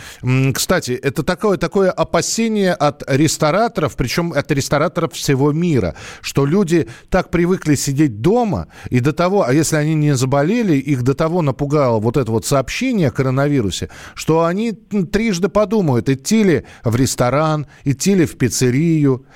кстати, 0.54 0.92
это 0.92 1.22
такое, 1.22 1.56
такое 1.58 1.90
опасение 1.90 2.72
от 2.72 3.02
рестораторов, 3.06 3.96
причем 3.96 4.32
от 4.32 4.50
рестораторов 4.50 5.12
всего 5.12 5.52
мира, 5.52 5.94
что 6.20 6.46
люди 6.46 6.88
так 7.08 7.30
привыкли 7.30 7.74
сидеть 7.74 8.20
дома, 8.20 8.68
и 8.88 9.00
до 9.00 9.12
того, 9.12 9.46
а 9.46 9.52
если 9.52 9.76
они 9.76 9.94
не 9.94 10.14
заболели, 10.14 10.74
их 10.74 11.02
до 11.02 11.14
того 11.14 11.42
напугало 11.42 12.00
вот 12.00 12.16
это 12.16 12.30
вот 12.30 12.46
сообщение 12.46 13.08
о 13.08 13.12
коронавирусе, 13.12 13.90
что 14.14 14.44
они 14.44 14.72
трижды 14.72 15.48
подумают, 15.48 16.08
идти 16.08 16.42
ли 16.42 16.64
в 16.84 16.96
ресторан, 16.96 17.66
идти 17.84 18.14
ли 18.14 18.24
в 18.24 18.38
пиццерию. 18.38 19.26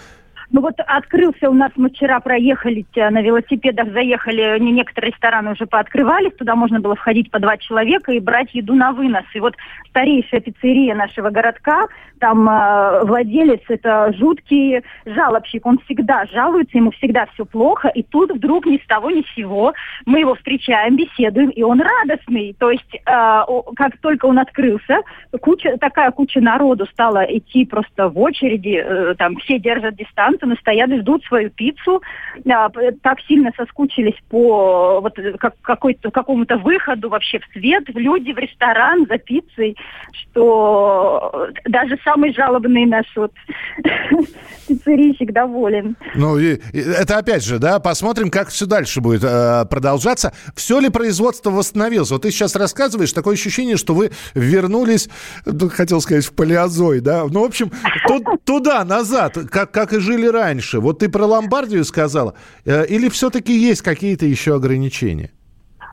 Ну 0.55 0.61
вот 0.61 0.75
открылся 0.87 1.51
у 1.51 1.53
нас, 1.53 1.73
мы 1.75 1.89
вчера 1.91 2.21
проехали 2.21 2.87
на 2.95 3.21
велосипедах, 3.23 3.91
заехали, 3.91 4.57
некоторые 4.61 5.11
рестораны 5.11 5.51
уже 5.51 5.67
пооткрывались, 5.67 6.33
туда 6.37 6.55
можно 6.55 6.79
было 6.79 6.95
входить 6.95 7.29
по 7.33 7.41
два 7.41 7.57
человека 7.57 8.13
и 8.13 8.21
брать 8.21 8.55
еду 8.55 8.77
на 8.77 8.93
вынос. 8.93 9.25
И 9.35 9.41
вот 9.41 9.57
старейшая 9.89 10.41
пиццерия 10.41 10.95
нашего 10.95 11.31
городка, 11.31 11.89
там 12.21 12.49
э, 12.49 13.05
владелец, 13.05 13.63
это 13.69 14.13
жуткий 14.17 14.83
жалобщик, 15.05 15.67
он 15.67 15.79
всегда 15.87 16.25
жалуется, 16.27 16.79
ему 16.79 16.93
всегда 16.93 17.27
все 17.35 17.45
плохо, 17.45 17.89
и 17.89 18.05
тут 18.05 18.31
вдруг 18.31 18.65
ни 18.67 18.77
с 18.77 18.87
того 18.87 19.11
ни 19.11 19.23
с 19.23 19.35
сего 19.35 19.75
мы 20.07 20.21
его 20.21 20.37
встречаем, 20.37 20.95
беседуем, 20.95 21.51
и 21.51 21.63
он 21.65 21.81
радостный. 21.81 22.55
То 22.61 22.71
есть 22.71 22.95
э, 22.95 23.01
как 23.05 23.99
только 24.01 24.27
он 24.27 24.39
открылся, 24.39 25.01
куча, 25.41 25.77
такая 25.79 26.13
куча 26.13 26.41
народу 26.41 26.87
стала 26.93 27.25
идти 27.25 27.67
просто 27.67 28.09
в 28.09 28.19
очереди, 28.21 28.81
э, 28.85 29.15
там 29.19 29.37
все 29.39 29.59
держат 29.59 29.97
дистанцию, 29.97 30.44
Джонсона 30.45 30.57
стоят 30.61 30.91
ждут 31.01 31.25
свою 31.25 31.51
пиццу. 31.51 32.03
А, 32.51 32.69
так 33.03 33.21
сильно 33.27 33.51
соскучились 33.57 34.17
по 34.29 35.01
вот, 35.01 35.17
как, 35.39 35.55
какой-то, 35.63 36.11
какому-то 36.11 36.57
выходу 36.59 37.09
вообще 37.09 37.39
в 37.39 37.53
свет, 37.53 37.85
в 37.89 37.99
люди, 37.99 38.33
в 38.33 38.39
ресторан 38.39 39.07
за 39.09 39.19
пиццей, 39.19 39.77
что 40.13 41.49
даже 41.67 41.99
самый 42.05 42.33
жалобный 42.35 42.87
наш 42.87 43.07
вот 43.17 43.33
пиццерийщик 44.69 45.33
доволен. 45.33 45.97
Ну, 46.15 46.39
и, 46.39 46.57
и, 46.73 46.81
это 46.81 47.19
опять 47.19 47.45
же, 47.45 47.59
да, 47.59 47.79
посмотрим, 47.79 48.31
как 48.31 48.49
все 48.49 48.67
дальше 48.67 49.01
будет 49.01 49.23
э, 49.25 49.65
продолжаться. 49.71 50.33
Все 50.55 50.81
ли 50.81 50.89
производство 50.89 51.51
восстановилось? 51.51 52.11
Вот 52.11 52.23
ты 52.23 52.31
сейчас 52.31 52.57
рассказываешь, 52.57 53.13
такое 53.13 53.35
ощущение, 53.35 53.77
что 53.77 53.95
вы 53.95 54.11
вернулись, 54.35 55.09
ну, 55.47 55.69
хотел 55.71 56.01
сказать, 56.01 56.25
в 56.25 56.35
палеозой, 56.35 57.01
да? 57.01 57.25
Ну, 57.31 57.43
в 57.43 57.45
общем, 57.45 57.71
туда, 58.45 58.85
назад, 58.85 59.39
как, 59.51 59.71
как 59.71 59.93
и 59.93 60.01
жили 60.01 60.27
раньше? 60.35 60.81
Вот 60.81 60.99
ты 60.99 61.09
про 61.09 61.25
Ломбардию 61.25 61.85
сказала. 61.85 62.35
Э, 62.67 62.85
или 62.87 63.09
все-таки 63.09 63.59
есть 63.59 63.81
какие-то 63.81 64.27
еще 64.27 64.55
ограничения? 64.57 65.31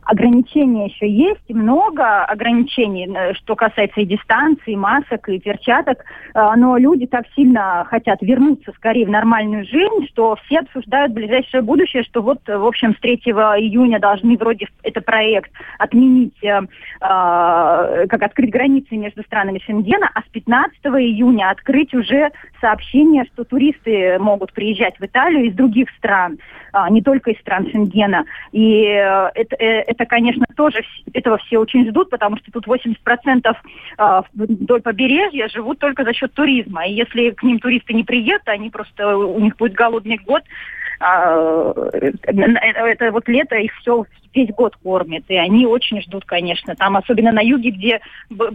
Ограничения 0.04 0.88
еще 0.88 1.08
есть, 1.08 1.48
много 1.50 2.26
ограничений, 2.26 3.08
э, 3.08 3.34
что 3.36 3.56
касается 3.56 4.02
и 4.02 4.06
дистанции, 4.06 4.74
и 4.74 4.76
масок, 4.76 5.30
и 5.30 5.40
перчаток, 5.40 6.00
э, 6.34 6.54
но 6.58 6.76
люди 6.78 7.06
так 7.06 7.26
сильно 7.36 7.86
хотят 7.88 8.20
вернуться 8.22 8.72
скорее 8.76 9.06
в 9.06 9.10
нормальную 9.10 9.66
жизнь, 9.66 10.08
что 10.10 10.38
все 10.46 10.60
обсуждают 10.60 11.14
ближайшее 11.14 11.62
будущее, 11.62 12.04
что 12.04 12.22
вот, 12.22 12.40
в 12.48 12.66
общем, 12.66 12.96
с 12.96 13.00
3 13.00 13.18
июня 13.18 14.00
должны 14.00 14.38
вроде 14.38 14.68
это 14.82 15.02
проект 15.02 15.52
отменить, 15.78 16.44
э, 16.44 16.62
как 17.00 18.24
открыть 18.24 18.50
границы 18.50 18.96
между 18.98 19.22
странами 19.24 19.62
Шенгена, 19.64 20.10
а 20.14 20.22
с 20.22 20.30
15 20.32 20.80
июня 21.00 21.52
открыть 21.52 21.94
уже 21.94 22.32
сообщение, 22.60 23.26
что 23.34 23.44
туристы 23.44 24.18
могут 24.20 24.52
приезжать 24.54 25.00
в 25.00 25.06
Италию 25.06 25.46
из 25.46 25.54
других 25.54 25.90
стран, 25.98 26.40
а, 26.74 26.90
не 26.90 27.02
только 27.02 27.32
из 27.32 27.40
стран 27.40 27.70
Шенгена. 27.70 28.26
И 28.52 28.82
это, 28.82 29.56
это, 29.92 30.06
конечно, 30.06 30.46
тоже 30.56 30.84
этого 31.14 31.38
все 31.38 31.58
очень 31.58 31.88
ждут, 31.90 32.10
потому 32.10 32.38
что 32.38 32.52
тут 32.52 32.66
80% 32.66 33.56
а, 33.98 34.24
вдоль 34.34 34.82
побережья 34.82 35.50
живут 35.50 35.80
только 35.80 36.04
за 36.04 36.14
счет 36.14 36.34
туризма. 36.34 36.86
И 36.88 36.94
если 36.94 37.32
к 37.32 37.44
ним 37.44 37.60
туристы 37.60 37.94
не 37.94 38.04
приедут, 38.04 38.48
они 38.48 38.70
просто, 38.70 39.18
у 39.18 39.40
них 39.40 39.58
будет 39.58 39.74
голодный 39.74 40.18
год, 40.18 40.44
а, 41.00 41.74
э, 41.94 42.12
это 42.24 43.12
вот 43.12 43.28
лето 43.28 43.56
их 43.56 43.74
все 43.82 44.06
весь 44.34 44.50
год 44.50 44.76
кормит, 44.82 45.26
и 45.28 45.36
они 45.36 45.66
очень 45.66 46.02
ждут, 46.02 46.26
конечно. 46.26 46.76
Там, 46.76 46.98
особенно 46.98 47.32
на 47.32 47.42
юге, 47.42 47.72
где 47.72 48.02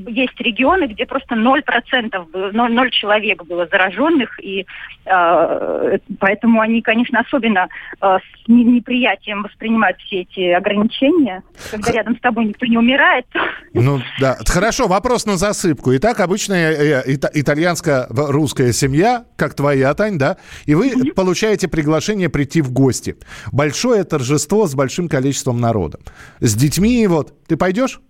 есть 0.09 0.41
регионы, 0.41 0.87
где 0.87 1.07
просто 1.07 1.35
0%, 1.35 2.53
0, 2.53 2.73
0 2.73 2.91
человек 2.91 3.45
было 3.45 3.67
зараженных, 3.67 4.39
и 4.43 4.67
э, 5.05 5.99
поэтому 6.19 6.61
они, 6.61 6.83
конечно, 6.83 7.21
особенно 7.21 7.69
э, 8.01 8.19
с 8.19 8.49
неприятием 8.49 9.43
воспринимают 9.43 9.99
все 9.99 10.23
эти 10.23 10.51
ограничения. 10.51 11.43
Когда 11.71 11.93
рядом 11.93 12.17
с 12.17 12.21
тобой 12.21 12.47
никто 12.47 12.67
не 12.67 12.79
умирает. 12.79 13.27
Ну, 13.75 14.01
да. 14.21 14.37
Хорошо, 14.47 14.87
вопрос 14.87 15.27
на 15.27 15.37
засыпку. 15.37 15.95
Итак, 15.97 16.21
обычная 16.21 16.73
э, 16.73 17.17
итальянско-русская 17.35 18.73
семья, 18.73 19.25
как 19.37 19.55
твоя, 19.55 19.93
Тань, 19.95 20.19
да? 20.19 20.37
И 20.65 20.75
вы 20.75 21.13
получаете 21.15 21.69
приглашение 21.69 22.29
прийти 22.29 22.63
в 22.63 22.73
гости. 22.73 23.17
Большое 23.53 24.05
торжество 24.05 24.67
с 24.67 24.75
большим 24.75 25.09
количеством 25.09 25.61
народа. 25.67 25.99
С 26.41 26.55
детьми 26.55 27.07
вот. 27.07 27.35
Ты 27.47 27.57
пойдешь? 27.57 28.01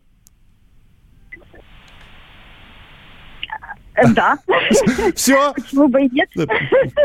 Да. 4.14 4.36
Все? 5.14 5.52
Почему 5.54 5.88
бы 5.88 6.02
и 6.02 6.10
нет? 6.12 6.28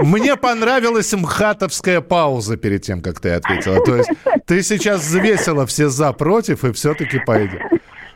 Мне 0.02 0.36
понравилась 0.36 1.14
мхатовская 1.14 2.02
пауза 2.02 2.58
перед 2.58 2.82
тем, 2.82 3.02
как 3.02 3.20
ты 3.20 3.30
ответила. 3.30 3.84
То 3.86 3.96
есть 3.96 4.10
ты 4.46 4.62
сейчас 4.62 5.02
взвесила 5.02 5.66
все 5.66 5.88
за, 5.88 6.12
против 6.12 6.66
и 6.66 6.74
все-таки 6.74 7.20
пойдешь. 7.20 7.62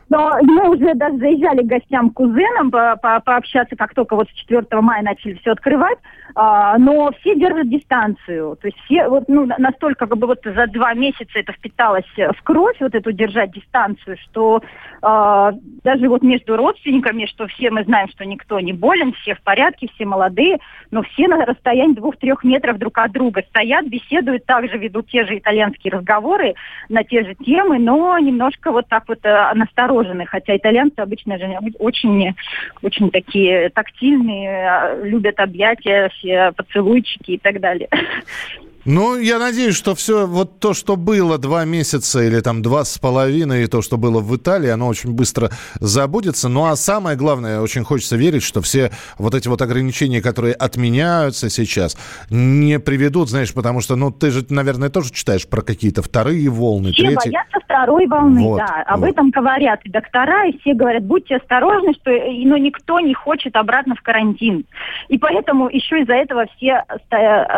Но 0.10 0.38
мы 0.42 0.70
уже 0.70 0.94
даже 0.94 1.18
заезжали 1.18 1.64
к 1.64 1.68
гостям 1.68 2.12
к 2.12 2.14
кузенам 2.14 2.70
по 2.70 2.96
по 3.02 3.20
пообщаться, 3.22 3.76
как 3.76 3.94
только 3.94 4.16
вот 4.16 4.30
с 4.30 4.34
4 4.34 4.64
мая 4.82 5.02
начали 5.02 5.34
все 5.36 5.52
открывать, 5.52 5.98
а, 6.36 6.78
но 6.78 7.12
все 7.20 7.36
держат 7.36 7.70
дистанцию. 7.70 8.58
То 8.58 8.68
есть 8.68 8.78
все 8.86 9.08
вот 9.08 9.26
ну, 9.28 9.46
настолько 9.58 10.08
как 10.08 10.18
бы 10.18 10.28
вот 10.28 10.40
за 10.44 10.68
два 10.68 10.94
месяца 10.94 11.32
это 11.40 11.54
впиталось 11.54 12.06
в 12.18 12.44
кровь, 12.44 12.78
вот 12.80 12.94
эту 12.94 13.12
держать 13.12 13.52
дистанцию, 13.52 14.18
что 14.18 14.62
а, 15.02 15.54
даже 15.84 16.08
вот 16.10 16.22
между 16.24 16.56
родственниками, 16.56 17.26
что 17.26 17.48
все 17.48 17.72
мы 17.72 17.84
знаем, 17.84 18.10
что 18.10 18.26
никто 18.26 18.60
не 18.60 18.74
болен, 18.74 19.14
все 19.14 19.36
в 19.36 19.42
порядке, 19.42 19.90
все 19.96 20.06
молодые, 20.06 20.60
но 20.92 21.04
все 21.04 21.28
на 21.28 21.46
расстоянии 21.46 21.96
двух-трех 21.96 22.44
метров 22.44 22.78
друг 22.78 22.98
от 22.98 23.12
друга 23.12 23.44
стоят, 23.50 23.88
беседуют, 23.88 24.46
также 24.46 24.78
ведут 24.78 25.10
те 25.10 25.26
же 25.26 25.38
итальянские 25.38 25.94
разговоры 25.94 26.56
на 26.90 27.04
те 27.04 27.24
же 27.24 27.36
темы, 27.36 27.80
но 27.80 28.18
немножко 28.20 28.72
вот 28.72 28.88
так 28.88 29.08
вот 29.08 29.24
настороженно 29.24 29.96
насторожены, 29.96 30.26
хотя 30.26 30.56
итальянцы 30.56 31.00
обычно 31.00 31.38
же 31.38 31.48
очень, 31.80 32.36
очень 32.82 33.10
такие 33.12 33.70
тактильные, 33.70 34.70
а, 34.70 34.96
любят 35.04 35.40
объятия, 35.40 36.10
поцелуйчики 36.56 37.32
и 37.32 37.38
так 37.38 37.60
далее. 37.60 37.90
Ну, 38.86 39.18
я 39.18 39.40
надеюсь, 39.40 39.76
что 39.76 39.96
все 39.96 40.28
вот 40.28 40.60
то, 40.60 40.76
что 40.76 40.96
было 40.96 41.40
два 41.40 41.66
месяца 41.66 42.22
или 42.22 42.40
там 42.40 42.62
два 42.62 42.86
с 42.86 43.00
половиной, 43.00 43.64
и 43.64 43.68
то, 43.68 43.82
что 43.82 43.98
было 43.98 44.22
в 44.22 44.36
Италии, 44.36 44.70
оно 44.70 44.88
очень 44.88 45.14
быстро 45.14 45.50
забудется. 45.80 46.50
Ну, 46.50 46.66
а 46.66 46.76
самое 46.76 47.18
главное, 47.18 47.62
очень 47.62 47.84
хочется 47.84 48.16
верить, 48.16 48.44
что 48.44 48.62
все 48.62 48.92
вот 49.18 49.34
эти 49.34 49.48
вот 49.48 49.62
ограничения, 49.64 50.22
которые 50.22 50.54
отменяются 50.54 51.50
сейчас, 51.50 51.98
не 52.30 52.80
приведут, 52.80 53.30
знаешь, 53.30 53.54
потому 53.56 53.82
что, 53.82 53.96
ну, 53.96 54.12
ты 54.12 54.30
же, 54.30 54.46
наверное, 54.50 54.90
тоже 54.90 55.12
читаешь 55.12 55.48
про 55.48 55.64
какие-то 55.64 56.04
вторые 56.04 56.48
волны, 56.50 56.92
все 56.92 57.08
третьи. 57.08 57.32
боятся 57.32 57.60
второй 57.64 58.06
волны, 58.06 58.44
вот, 58.44 58.58
да. 58.60 58.84
Об 58.86 59.00
вот. 59.00 59.10
этом 59.10 59.32
говорят 59.32 59.80
и 59.84 59.90
доктора, 59.90 60.46
и 60.46 60.60
все 60.60 60.76
говорят, 60.76 61.04
будьте 61.04 61.38
осторожны, 61.38 61.94
что, 61.94 62.12
но 62.12 62.58
никто 62.58 63.00
не 63.00 63.16
хочет 63.16 63.56
обратно 63.56 63.96
в 63.96 64.02
карантин. 64.04 64.66
И 65.10 65.18
поэтому 65.18 65.70
еще 65.70 66.02
из-за 66.02 66.14
этого 66.14 66.46
все, 66.56 66.84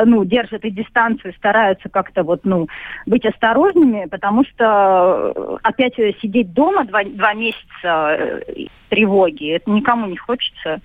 ну, 0.05 0.23
держат 0.23 0.63
и 0.63 0.71
дистанцию 0.71 1.16
дистанцию, 1.17 1.33
стараются 1.37 1.89
как-то 1.89 2.23
вот, 2.23 2.41
ну, 2.43 2.67
быть 3.05 3.25
осторожными, 3.25 4.07
потому 4.09 4.43
что 4.45 5.33
э, 5.35 5.57
опять 5.63 5.95
сидеть 6.21 6.53
дома 6.53 6.85
два, 6.85 7.03
два 7.03 7.33
месяца 7.33 8.41
тревоги, 8.89 9.55
это 9.55 9.69
никому 9.71 10.07
не 10.07 10.17
хочется. 10.17 10.81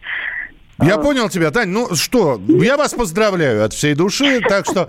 Я 0.81 0.99
понял 0.99 1.29
тебя, 1.29 1.51
Тань. 1.51 1.69
Ну 1.69 1.95
что, 1.95 2.41
я 2.49 2.77
вас 2.77 2.93
поздравляю 2.93 3.65
от 3.65 3.73
всей 3.73 3.95
души, 3.95 4.41
так 4.41 4.67
что 4.67 4.89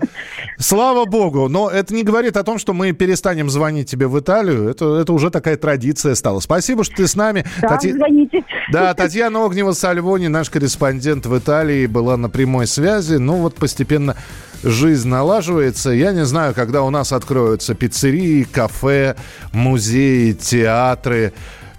слава 0.58 1.04
богу. 1.04 1.48
Но 1.48 1.70
это 1.70 1.94
не 1.94 2.02
говорит 2.02 2.36
о 2.36 2.42
том, 2.42 2.58
что 2.58 2.72
мы 2.72 2.92
перестанем 2.92 3.48
звонить 3.48 3.88
тебе 3.88 4.08
в 4.08 4.18
Италию. 4.18 4.68
Это, 4.68 4.96
это 4.96 5.12
уже 5.12 5.30
такая 5.30 5.56
традиция 5.56 6.16
стала. 6.16 6.40
Спасибо, 6.40 6.82
что 6.82 6.96
ты 6.96 7.06
с 7.06 7.14
нами. 7.14 7.44
Да, 7.60 7.68
Тати... 7.68 7.92
звоните. 7.92 8.42
Да, 8.72 8.92
Татьяна 8.94 9.44
Огнева 9.44 9.72
Сальвони, 9.72 10.26
наш 10.26 10.50
корреспондент 10.50 11.26
в 11.26 11.38
Италии, 11.38 11.86
была 11.86 12.16
на 12.16 12.28
прямой 12.28 12.66
связи. 12.66 13.16
Ну 13.16 13.36
вот 13.36 13.54
постепенно 13.54 14.16
жизнь 14.64 15.08
налаживается. 15.08 15.90
Я 15.90 16.12
не 16.12 16.24
знаю, 16.24 16.54
когда 16.54 16.82
у 16.82 16.90
нас 16.90 17.12
откроются 17.12 17.74
пиццерии, 17.74 18.44
кафе, 18.44 19.16
музеи, 19.52 20.32
театры. 20.32 21.32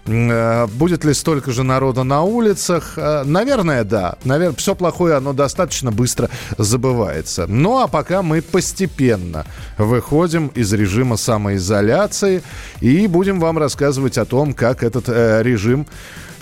Э, 0.07 0.67
будет 0.67 1.03
ли 1.03 1.13
столько 1.13 1.51
же 1.51 1.63
народа 1.63 2.03
на 2.03 2.21
улицах? 2.21 2.93
Э, 2.97 3.23
наверное, 3.23 3.83
да. 3.83 4.15
Наверное, 4.23 4.55
все 4.55 4.75
плохое, 4.75 5.15
оно 5.15 5.33
достаточно 5.33 5.91
быстро 5.91 6.29
забывается. 6.57 7.47
Ну, 7.47 7.79
а 7.79 7.87
пока 7.87 8.21
мы 8.21 8.41
постепенно 8.41 9.45
выходим 9.77 10.47
из 10.47 10.71
режима 10.73 11.17
самоизоляции 11.17 12.43
и 12.81 13.07
будем 13.07 13.39
вам 13.39 13.57
рассказывать 13.57 14.17
о 14.17 14.25
том, 14.25 14.53
как 14.53 14.83
этот 14.83 15.05
э, 15.07 15.41
режим 15.41 15.87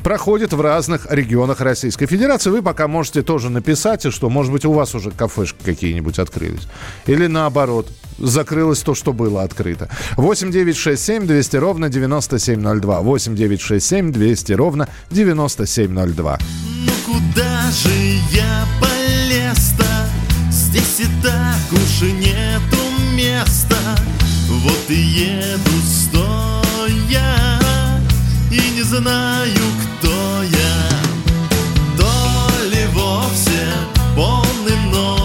проходит 0.04 0.54
в 0.54 0.62
разных 0.62 1.08
регионах 1.10 1.62
Российской 1.62 2.06
Федерации. 2.06 2.50
Вы 2.50 2.62
пока 2.62 2.88
можете 2.88 3.22
тоже 3.24 3.50
написать, 3.50 4.12
что, 4.14 4.30
может 4.30 4.52
быть, 4.52 4.66
у 4.66 4.74
вас 4.74 4.94
уже 4.94 5.12
кафешки 5.12 5.64
какие-нибудь 5.64 6.20
открылись. 6.20 6.68
Или 7.08 7.28
наоборот, 7.28 7.90
закрылось 8.20 8.82
то, 8.82 8.94
что 8.94 9.14
было 9.14 9.44
открыто. 9.44 9.90
8 10.18 10.52
9 10.52 10.76
6 10.76 11.02
7 11.04 11.26
200 11.26 11.56
ровно 11.58 11.90
9702. 11.90 13.02
8 13.02 13.36
9 13.36 13.62
6 13.62 13.86
7 13.86 14.12
200 14.12 14.52
ровно 14.54 14.90
9702. 15.12 16.40
Ну 16.86 16.92
куда 17.06 17.72
же 17.72 17.90
я 18.32 18.66
полез-то? 18.82 19.86
Здесь 20.52 21.00
и 21.00 21.24
так 21.24 21.72
уж 21.72 22.02
нету 22.02 22.84
места. 23.16 23.78
Вот 24.50 24.90
и 24.90 24.96
еду 24.96 25.72
стоя 25.82 27.63
знаю, 28.84 29.64
кто 29.82 30.44
я. 30.44 30.90
То 31.98 32.66
ли 32.70 32.86
вовсе 32.94 33.74
полный 34.16 34.78
ноль 34.92 35.23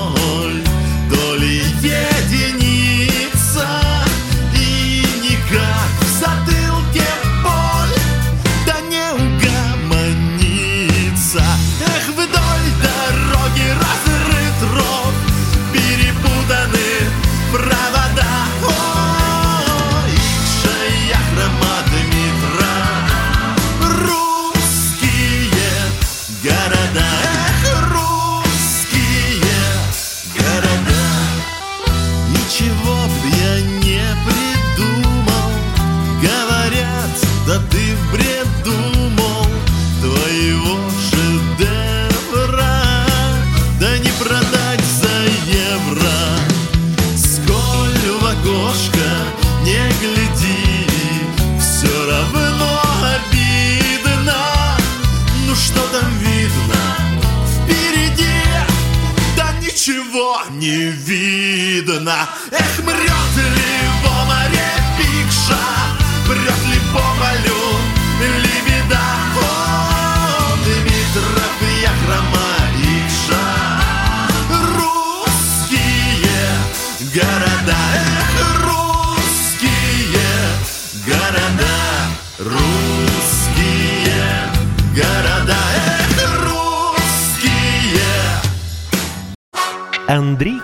не 60.50 60.90
видно. 60.90 62.28
Эх, 62.50 62.84
мрет 62.84 63.36
ли 63.36 63.77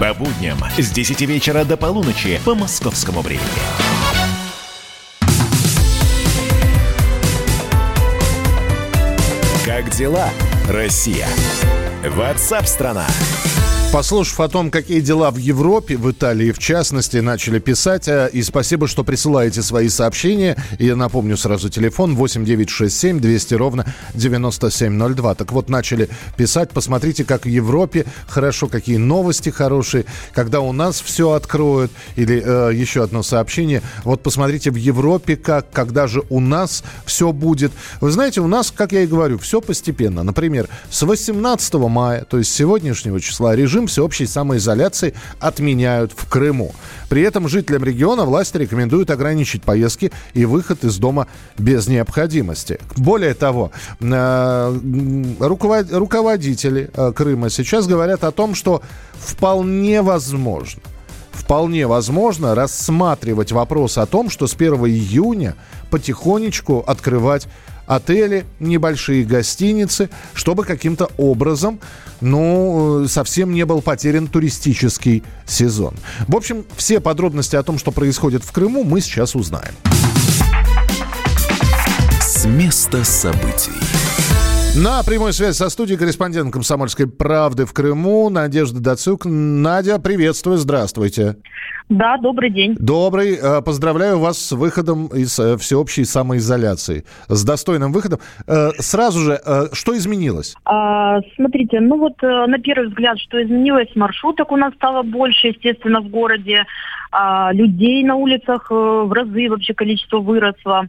По 0.00 0.14
будням 0.14 0.58
с 0.78 0.90
10 0.90 1.20
вечера 1.20 1.62
до 1.62 1.76
полуночи 1.76 2.40
по 2.42 2.54
московскому 2.54 3.20
времени. 3.20 3.44
Как 9.66 9.90
дела, 9.90 10.30
Россия? 10.66 11.28
Ватсап-страна! 12.02 13.06
Послушав 13.92 14.38
о 14.38 14.48
том, 14.48 14.70
какие 14.70 15.00
дела 15.00 15.32
в 15.32 15.36
Европе, 15.36 15.96
в 15.96 16.08
Италии 16.08 16.52
в 16.52 16.60
частности, 16.60 17.16
начали 17.16 17.58
писать. 17.58 18.06
э, 18.06 18.30
И 18.32 18.40
спасибо, 18.44 18.86
что 18.86 19.02
присылаете 19.02 19.62
свои 19.62 19.88
сообщения. 19.88 20.56
Я 20.78 20.94
напомню 20.94 21.36
сразу 21.36 21.68
телефон 21.70 22.14
8967 22.14 23.18
200 23.18 23.54
ровно 23.54 23.84
9702. 24.14 25.34
Так 25.34 25.50
вот, 25.50 25.68
начали 25.68 26.08
писать. 26.36 26.70
Посмотрите, 26.70 27.24
как 27.24 27.46
в 27.46 27.48
Европе 27.48 28.06
хорошо, 28.28 28.68
какие 28.68 28.96
новости 28.96 29.50
хорошие. 29.50 30.04
Когда 30.34 30.60
у 30.60 30.70
нас 30.70 31.00
все 31.00 31.32
откроют. 31.32 31.90
Или 32.14 32.40
э, 32.46 32.72
еще 32.72 33.02
одно 33.02 33.24
сообщение. 33.24 33.82
Вот 34.04 34.22
посмотрите 34.22 34.70
в 34.70 34.76
Европе, 34.76 35.34
как, 35.36 35.68
когда 35.72 36.06
же 36.06 36.22
у 36.30 36.38
нас 36.38 36.84
все 37.06 37.32
будет. 37.32 37.72
Вы 38.00 38.12
знаете, 38.12 38.40
у 38.40 38.46
нас, 38.46 38.70
как 38.70 38.92
я 38.92 39.02
и 39.02 39.06
говорю, 39.08 39.38
все 39.38 39.60
постепенно. 39.60 40.22
Например, 40.22 40.68
с 40.90 41.02
18 41.02 41.74
мая, 41.74 42.24
то 42.24 42.38
есть 42.38 42.54
сегодняшнего 42.54 43.20
числа, 43.20 43.56
режим 43.56 43.79
всеобщей 43.86 44.26
самоизоляции 44.26 45.14
отменяют 45.38 46.12
в 46.14 46.28
Крыму. 46.28 46.74
При 47.08 47.22
этом 47.22 47.48
жителям 47.48 47.84
региона 47.84 48.24
власти 48.24 48.58
рекомендуют 48.58 49.10
ограничить 49.10 49.62
поездки 49.62 50.12
и 50.34 50.44
выход 50.44 50.84
из 50.84 50.98
дома 50.98 51.26
без 51.58 51.88
необходимости. 51.88 52.78
Более 52.96 53.34
того, 53.34 53.72
э, 54.00 54.78
руководители 55.40 56.90
э, 56.92 57.12
Крыма 57.14 57.50
сейчас 57.50 57.86
говорят 57.86 58.24
о 58.24 58.30
том, 58.30 58.54
что 58.54 58.82
вполне 59.14 60.02
возможно, 60.02 60.82
вполне 61.32 61.86
возможно 61.86 62.54
рассматривать 62.54 63.52
вопрос 63.52 63.98
о 63.98 64.06
том, 64.06 64.30
что 64.30 64.46
с 64.46 64.54
1 64.54 64.74
июня 64.86 65.56
потихонечку 65.90 66.84
открывать 66.86 67.48
отели, 67.90 68.46
небольшие 68.60 69.24
гостиницы, 69.24 70.10
чтобы 70.32 70.64
каким-то 70.64 71.10
образом, 71.16 71.80
ну, 72.20 73.04
э, 73.04 73.08
совсем 73.08 73.52
не 73.52 73.64
был 73.64 73.82
потерян 73.82 74.28
туристический 74.28 75.24
сезон. 75.44 75.94
В 76.28 76.36
общем, 76.36 76.64
все 76.76 77.00
подробности 77.00 77.56
о 77.56 77.64
том, 77.64 77.78
что 77.78 77.90
происходит 77.90 78.44
в 78.44 78.52
Крыму, 78.52 78.84
мы 78.84 79.00
сейчас 79.00 79.34
узнаем. 79.34 79.74
С 82.20 82.44
места 82.44 83.04
событий. 83.04 83.72
На 84.76 85.02
прямой 85.02 85.32
связи 85.32 85.54
со 85.54 85.68
студией 85.68 85.98
корреспондент 85.98 86.52
«Комсомольской 86.52 87.08
правды» 87.08 87.66
в 87.66 87.72
Крыму 87.72 88.30
Надежда 88.30 88.80
Дацук. 88.80 89.24
Надя, 89.24 89.98
приветствую, 89.98 90.58
здравствуйте. 90.58 91.36
Да, 91.88 92.16
добрый 92.18 92.50
день. 92.50 92.76
Добрый. 92.78 93.34
Э, 93.34 93.62
Поздравляю 93.62 94.20
вас 94.20 94.38
с 94.38 94.52
выходом 94.52 95.08
из 95.08 95.36
э, 95.40 95.56
всеобщей 95.56 96.04
самоизоляции. 96.04 97.04
С 97.26 97.44
достойным 97.44 97.90
выходом. 97.90 98.20
Э, 98.46 98.68
Сразу 98.78 99.18
же, 99.18 99.40
что 99.72 99.98
изменилось? 99.98 100.54
А, 100.64 101.18
смотрите, 101.34 101.80
ну 101.80 101.98
вот 101.98 102.22
на 102.22 102.58
первый 102.60 102.90
взгляд, 102.90 103.18
что 103.18 103.42
изменилось, 103.42 103.88
маршруток 103.96 104.52
у 104.52 104.56
нас 104.56 104.72
стало 104.74 105.02
больше, 105.02 105.48
естественно, 105.48 106.00
в 106.00 106.08
городе. 106.08 106.64
А, 107.12 107.52
людей 107.52 108.04
на 108.04 108.14
улицах 108.14 108.70
э, 108.70 108.74
в 108.74 109.12
разы 109.12 109.48
вообще 109.48 109.74
количество 109.74 110.18
выросло. 110.18 110.86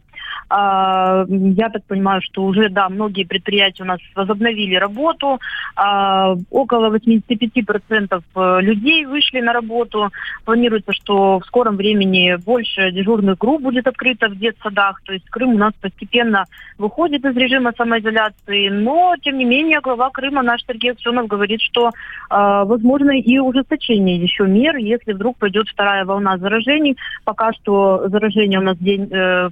А, 0.48 1.24
я 1.28 1.68
так 1.68 1.84
понимаю, 1.84 2.22
что 2.22 2.44
уже, 2.44 2.68
да, 2.68 2.88
многие 2.88 3.24
предприятия 3.24 3.82
у 3.82 3.86
нас 3.86 3.98
возобновили 4.14 4.76
работу. 4.76 5.40
А, 5.74 6.36
около 6.50 6.96
85% 6.96 8.22
э, 8.34 8.60
людей 8.60 9.04
вышли 9.04 9.40
на 9.40 9.52
работу. 9.52 10.10
Планируется, 10.44 10.92
что 10.92 11.40
в 11.40 11.46
скором 11.46 11.76
времени 11.76 12.36
больше 12.44 12.92
дежурных 12.92 13.38
групп 13.38 13.62
будет 13.62 13.88
открыто 13.88 14.28
в 14.28 14.38
детсадах. 14.38 15.02
То 15.04 15.12
есть 15.12 15.28
Крым 15.28 15.54
у 15.54 15.58
нас 15.58 15.72
постепенно 15.80 16.44
выходит 16.78 17.24
из 17.24 17.36
режима 17.36 17.72
самоизоляции. 17.76 18.68
Но, 18.68 19.14
тем 19.22 19.38
не 19.38 19.44
менее, 19.44 19.80
глава 19.80 20.10
Крыма 20.10 20.42
наш 20.42 20.64
Сергей 20.66 20.92
Аксенов 20.92 21.26
говорит, 21.26 21.60
что 21.62 21.90
а, 22.30 22.64
возможно 22.64 23.10
и 23.10 23.38
ужесточение 23.38 24.16
еще 24.16 24.46
мер, 24.46 24.76
если 24.76 25.14
вдруг 25.14 25.38
пойдет 25.38 25.68
вторая 25.68 26.04
волна 26.04 26.11
заражений. 26.20 26.96
Пока 27.24 27.52
что 27.52 28.08
заражение 28.08 28.58
у 28.58 28.62
нас 28.62 28.76
день, 28.78 29.08
э, 29.10 29.50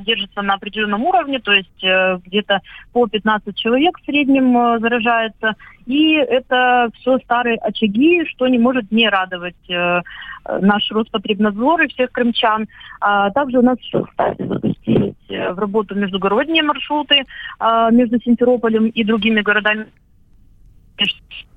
держится 0.00 0.42
на 0.42 0.54
определенном 0.54 1.04
уровне, 1.04 1.38
то 1.38 1.52
есть 1.52 1.84
э, 1.84 2.18
где-то 2.26 2.60
по 2.92 3.06
15 3.06 3.56
человек 3.56 3.98
в 3.98 4.04
среднем 4.04 4.56
э, 4.56 4.78
заражается. 4.80 5.54
И 5.86 6.14
это 6.14 6.88
все 6.94 7.18
старые 7.18 7.56
очаги, 7.56 8.24
что 8.26 8.48
не 8.48 8.58
может 8.58 8.90
не 8.90 9.08
радовать 9.08 9.54
э, 9.68 9.74
э, 9.74 10.58
наш 10.60 10.90
Роспотребнадзор 10.90 11.82
и 11.82 11.88
всех 11.88 12.10
крымчан. 12.10 12.66
А 13.00 13.30
также 13.30 13.58
у 13.58 13.62
нас 13.62 13.78
еще, 13.80 14.04
кстати, 14.04 14.46
запустились 14.46 15.14
э, 15.28 15.52
в 15.52 15.58
работу 15.58 15.94
междугородние 15.94 16.62
маршруты 16.62 17.24
а, 17.58 17.90
между 17.90 18.18
Симферополем 18.20 18.86
и 18.86 19.04
другими 19.04 19.42
городами 19.42 19.86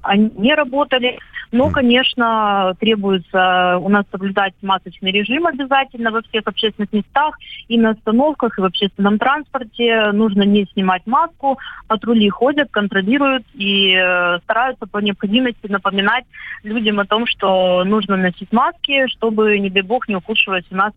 они 0.01 0.31
не 0.35 0.53
работали. 0.53 1.19
Но, 1.51 1.69
конечно, 1.69 2.75
требуется 2.79 3.77
у 3.81 3.87
нас 3.87 4.05
соблюдать 4.11 4.53
масочный 4.61 5.11
режим 5.11 5.47
обязательно 5.47 6.11
во 6.11 6.21
всех 6.21 6.43
общественных 6.45 6.91
местах 6.91 7.37
и 7.69 7.77
на 7.77 7.91
остановках, 7.91 8.57
и 8.57 8.61
в 8.61 8.65
общественном 8.65 9.17
транспорте. 9.17 10.11
Нужно 10.11 10.43
не 10.43 10.65
снимать 10.73 11.03
маску. 11.05 11.57
Патрули 11.87 12.27
ходят, 12.29 12.69
контролируют 12.69 13.45
и 13.53 13.93
э, 13.93 14.39
стараются 14.43 14.87
по 14.87 14.97
необходимости 14.97 15.67
напоминать 15.67 16.25
людям 16.63 16.99
о 16.99 17.05
том, 17.05 17.25
что 17.25 17.83
нужно 17.85 18.17
носить 18.17 18.51
маски, 18.51 19.07
чтобы, 19.07 19.57
не 19.59 19.69
дай 19.69 19.83
бог, 19.83 20.09
не 20.09 20.17
ухудшилась 20.17 20.65
у 20.69 20.75
нас 20.75 20.91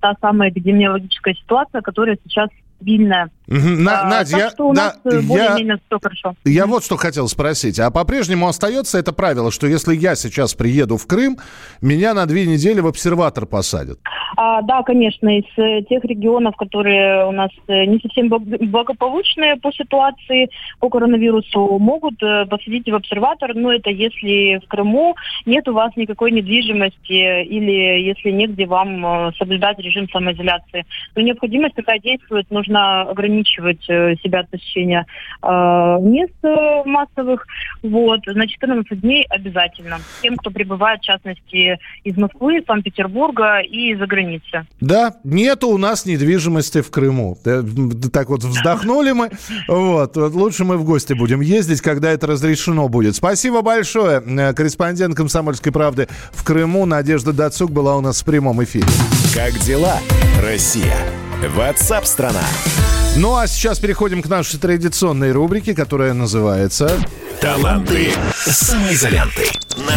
та 0.00 0.14
самая 0.20 0.50
эпидемиологическая 0.50 1.34
ситуация, 1.34 1.80
которая 1.80 2.16
сейчас 2.24 2.48
стабильная. 2.76 3.30
На- 3.48 4.02
А, 4.02 4.08
Надя, 4.10 4.36
я- 4.38 4.50
что 4.50 4.68
у 4.68 4.74
да, 4.74 4.84
нас 4.86 5.00
э, 5.04 5.20
я- 5.20 5.22
более-менее 5.22 5.78
все 5.86 5.98
хорошо. 6.02 6.34
Я 6.44 6.66
вот 6.66 6.84
что 6.84 6.96
хотел 6.96 7.28
спросить. 7.28 7.78
А 7.78 7.90
по-прежнему 7.90 8.48
остается 8.48 8.98
это 8.98 9.12
правило, 9.12 9.52
что 9.52 9.66
если 9.66 9.94
я 9.94 10.16
сейчас 10.16 10.54
приеду 10.54 10.96
в 10.96 11.06
Крым, 11.06 11.36
меня 11.80 12.12
на 12.14 12.26
две 12.26 12.44
недели 12.46 12.80
в 12.80 12.86
обсерватор 12.88 13.46
посадят? 13.46 13.98
А, 14.36 14.62
да, 14.62 14.82
конечно, 14.82 15.38
из 15.38 15.44
э, 15.56 15.82
тех 15.88 16.04
регионов, 16.04 16.56
которые 16.56 17.26
у 17.26 17.32
нас 17.32 17.50
э, 17.68 17.84
не 17.84 18.00
совсем 18.00 18.28
благ- 18.28 18.42
благополучные 18.66 19.56
по 19.56 19.72
ситуации 19.72 20.50
по 20.80 20.88
коронавирусу, 20.90 21.78
могут 21.78 22.18
посадить 22.50 22.88
в 22.88 22.94
обсерватор, 22.94 23.54
но 23.54 23.72
это 23.72 23.90
если 23.90 24.58
в 24.64 24.68
Крыму 24.68 25.14
нет 25.46 25.68
у 25.68 25.72
вас 25.72 25.92
никакой 25.96 26.32
недвижимости 26.32 27.44
или 27.44 28.02
если 28.02 28.30
негде 28.30 28.66
вам 28.66 29.32
соблюдать 29.38 29.78
режим 29.78 30.08
самоизоляции. 30.10 30.84
Но 31.14 31.22
необходимость 31.22 31.76
такая 31.76 32.00
действует, 32.00 32.50
нужно 32.50 33.06
ограничивать 33.36 33.84
э, 33.88 34.14
себя 34.22 34.40
от 34.40 34.50
посещения 34.50 35.06
э, 35.42 35.46
мест 35.46 36.32
э, 36.42 36.82
массовых. 36.84 37.46
Вот, 37.82 38.20
на 38.26 38.46
14 38.46 39.00
дней 39.00 39.26
обязательно. 39.28 39.98
Тем, 40.22 40.36
кто 40.36 40.50
прибывает, 40.50 41.00
в 41.00 41.04
частности, 41.04 41.78
из 42.04 42.16
Москвы, 42.16 42.62
Санкт-Петербурга 42.66 43.60
и 43.60 43.92
из-за 43.92 44.06
границы. 44.06 44.66
Да, 44.80 45.14
нету 45.24 45.68
у 45.68 45.78
нас 45.78 46.06
недвижимости 46.06 46.80
в 46.80 46.90
Крыму. 46.90 47.36
Э, 47.44 47.62
Так 48.12 48.28
вот 48.28 48.42
вздохнули 48.42 49.12
мы. 49.12 49.30
Вот. 49.68 50.16
Лучше 50.16 50.64
мы 50.64 50.76
в 50.76 50.84
гости 50.84 51.12
будем 51.12 51.40
ездить, 51.40 51.80
когда 51.80 52.10
это 52.10 52.26
разрешено 52.26 52.88
будет. 52.88 53.16
Спасибо 53.16 53.62
большое. 53.62 54.20
Корреспондент 54.54 55.14
«Комсомольской 55.14 55.72
правды» 55.72 56.08
в 56.32 56.44
Крыму 56.44 56.86
Надежда 56.86 57.32
Дацук 57.32 57.70
была 57.70 57.96
у 57.96 58.00
нас 58.00 58.22
в 58.22 58.24
прямом 58.24 58.62
эфире. 58.64 58.86
Как 59.34 59.52
дела, 59.60 59.98
Россия? 60.42 60.96
Ватсап-страна! 61.54 62.95
Ну 63.18 63.34
а 63.36 63.46
сейчас 63.46 63.78
переходим 63.78 64.20
к 64.20 64.28
нашей 64.28 64.60
традиционной 64.60 65.32
рубрике, 65.32 65.74
которая 65.74 66.12
называется... 66.12 66.90
Таланты 67.40 68.12
самоизолянты. 68.34 69.42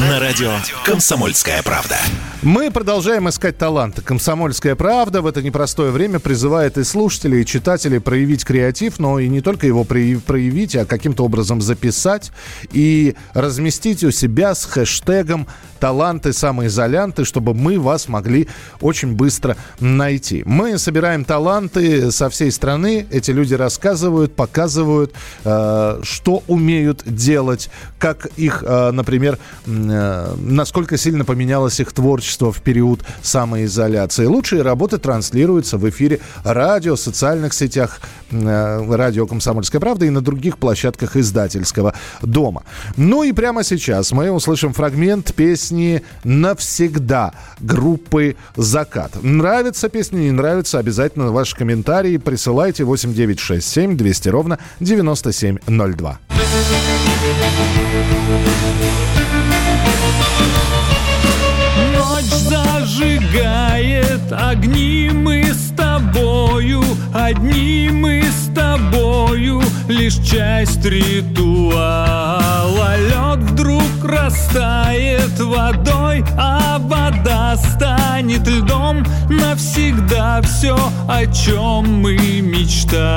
На 0.09 0.19
радио 0.19 0.51
«Комсомольская 0.83 1.63
правда». 1.63 1.95
Мы 2.41 2.71
продолжаем 2.71 3.27
искать 3.29 3.57
таланты. 3.57 4.01
«Комсомольская 4.01 4.75
правда» 4.75 5.21
в 5.21 5.27
это 5.27 5.41
непростое 5.41 5.91
время 5.91 6.19
призывает 6.19 6.77
и 6.77 6.83
слушателей, 6.83 7.41
и 7.41 7.45
читателей 7.45 7.99
проявить 7.99 8.45
креатив, 8.45 8.99
но 8.99 9.19
и 9.19 9.27
не 9.27 9.41
только 9.41 9.67
его 9.67 9.83
прояв- 9.83 10.21
проявить, 10.21 10.75
а 10.75 10.85
каким-то 10.85 11.25
образом 11.25 11.61
записать 11.61 12.31
и 12.71 13.15
разместить 13.33 14.03
у 14.03 14.11
себя 14.11 14.55
с 14.55 14.65
хэштегом 14.65 15.47
«Таланты 15.79 16.33
самоизолянты», 16.33 17.23
чтобы 17.23 17.53
мы 17.53 17.79
вас 17.79 18.09
могли 18.09 18.49
очень 18.81 19.13
быстро 19.13 19.55
найти. 19.79 20.43
Мы 20.45 20.77
собираем 20.77 21.23
таланты 21.25 22.11
со 22.11 22.29
всей 22.29 22.51
страны. 22.51 23.05
Эти 23.11 23.31
люди 23.31 23.53
рассказывают, 23.53 24.35
показывают, 24.35 25.13
э, 25.45 25.99
что 26.03 26.43
умеют 26.47 27.03
делать, 27.05 27.28
как 27.97 28.27
их, 28.37 28.63
э, 28.65 28.91
например, 28.91 29.37
э, 29.65 30.35
насколько 30.37 30.97
сильно 30.97 31.25
поменялось 31.25 31.79
их 31.79 31.91
творчество 31.91 32.51
в 32.51 32.61
период 32.61 33.01
самоизоляции. 33.21 34.25
Лучшие 34.25 34.61
работы 34.61 34.97
транслируются 34.97 35.77
в 35.77 35.87
эфире 35.89 36.19
радио, 36.43 36.95
социальных 36.95 37.53
сетях, 37.53 37.99
э, 38.31 38.95
радио 38.95 39.27
«Комсомольская 39.27 39.79
правда» 39.79 40.05
и 40.05 40.09
на 40.09 40.21
других 40.21 40.57
площадках 40.57 41.15
издательского 41.15 41.93
дома. 42.21 42.63
Ну 42.97 43.23
и 43.23 43.31
прямо 43.31 43.63
сейчас 43.63 44.11
мы 44.11 44.31
услышим 44.31 44.73
фрагмент 44.73 45.33
песни 45.33 46.01
«Навсегда» 46.23 47.33
группы 47.59 48.35
«Закат». 48.55 49.11
Нравится 49.23 49.89
песня, 49.89 50.19
не 50.19 50.31
нравится, 50.31 50.79
обязательно 50.79 51.31
ваши 51.31 51.55
комментарии 51.55 52.17
присылайте 52.17 52.83
8967 52.83 53.97
200 53.97 54.29
ровно 54.29 54.59
9702. 54.79 56.19
Ночь 61.95 62.25
зажигает 62.25 64.29
огни 64.31 65.09
мы 65.13 65.53
с 65.53 65.71
тобою 65.77 66.83
Одни 67.13 67.89
мы 67.89 68.23
с 68.23 68.53
тобою 68.53 69.61
Лишь 69.87 70.15
часть 70.15 70.83
ритуала. 70.83 72.97
Лед 72.97 73.39
вдруг 73.51 74.03
растает 74.03 75.39
водой 75.39 76.25
А 76.37 76.77
вода 76.79 77.55
станет 77.55 78.45
льдом. 78.47 79.05
Навсегда 79.29 80.41
все, 80.41 80.77
о 81.07 81.25
чем 81.27 82.01
мы 82.01 82.17
мечтали 82.41 83.08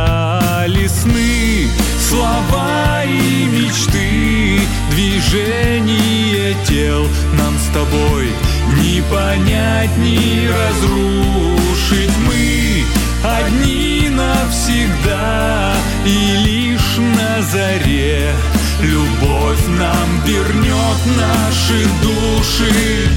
Движение 5.32 6.54
тел 6.68 7.08
нам 7.38 7.58
с 7.58 7.72
тобой 7.72 8.34
Не 8.76 9.00
понять, 9.10 9.96
не 9.96 10.46
разрушить. 10.46 12.10
Мы 12.26 12.84
одни 13.24 14.10
навсегда 14.10 15.74
И 16.04 16.36
лишь 16.44 16.98
на 16.98 17.40
заре 17.44 18.34
Любовь 18.82 19.66
нам 19.68 20.20
вернет 20.26 21.00
наши 21.16 21.88
души 22.02 23.08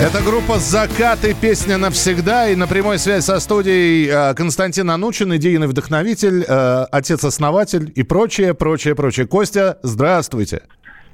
Это 0.00 0.20
группа 0.22 0.58
«Закат» 0.58 1.24
и 1.24 1.34
песня 1.34 1.78
«Навсегда». 1.78 2.48
И 2.48 2.56
на 2.56 2.66
прямой 2.66 2.98
связи 2.98 3.22
со 3.22 3.38
студией 3.38 4.08
э, 4.08 4.34
Константин 4.34 4.90
Анучин, 4.90 5.34
идейный 5.36 5.68
вдохновитель, 5.68 6.44
э, 6.46 6.86
отец-основатель 6.90 7.92
и 7.94 8.02
прочее, 8.02 8.54
прочее, 8.54 8.94
прочее. 8.96 9.26
Костя, 9.26 9.78
здравствуйте. 9.82 10.62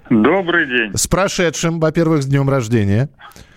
Добрый 0.09 0.67
день. 0.67 0.97
С 0.97 1.07
прошедшим, 1.07 1.81
во-первых, 1.81 2.23
с 2.23 2.27
днем 2.27 2.49
рождения. 2.49 3.11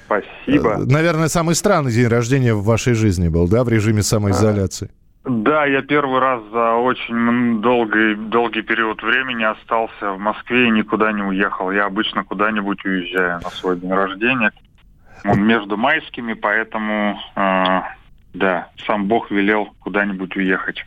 Спасибо. 0.06 0.74
Э, 0.74 0.78
Наверное, 0.80 1.30
самый 1.30 1.56
странный 1.56 1.94
день 1.94 2.08
рождения 2.08 2.54
в 2.54 2.64
вашей 2.64 2.94
жизни 2.94 3.30
был, 3.30 3.48
да, 3.48 3.64
в 3.64 3.70
режиме 3.70 4.04
самоизоляции? 4.04 4.90
Да, 5.24 5.66
я 5.66 5.84
первый 5.84 6.20
раз 6.20 6.42
за 6.52 6.74
очень 6.74 7.62
долгий, 7.62 8.16
долгий 8.16 8.64
период 8.64 9.04
времени 9.04 9.44
остался 9.44 10.14
в 10.14 10.20
Москве 10.20 10.68
и 10.68 10.72
никуда 10.72 11.12
не 11.12 11.22
уехал. 11.22 11.72
Я 11.72 11.86
обычно 11.86 12.24
куда-нибудь 12.24 12.84
уезжаю 12.84 13.40
на 13.42 13.50
свой 13.52 13.78
день 13.80 13.94
рождения. 13.94 14.52
Между 15.24 15.78
майскими, 15.78 16.34
поэтому, 16.34 17.20
э, 17.36 17.82
да, 18.34 18.70
сам 18.88 19.06
Бог 19.06 19.30
велел 19.30 19.70
куда-нибудь 19.82 20.36
уехать. 20.36 20.86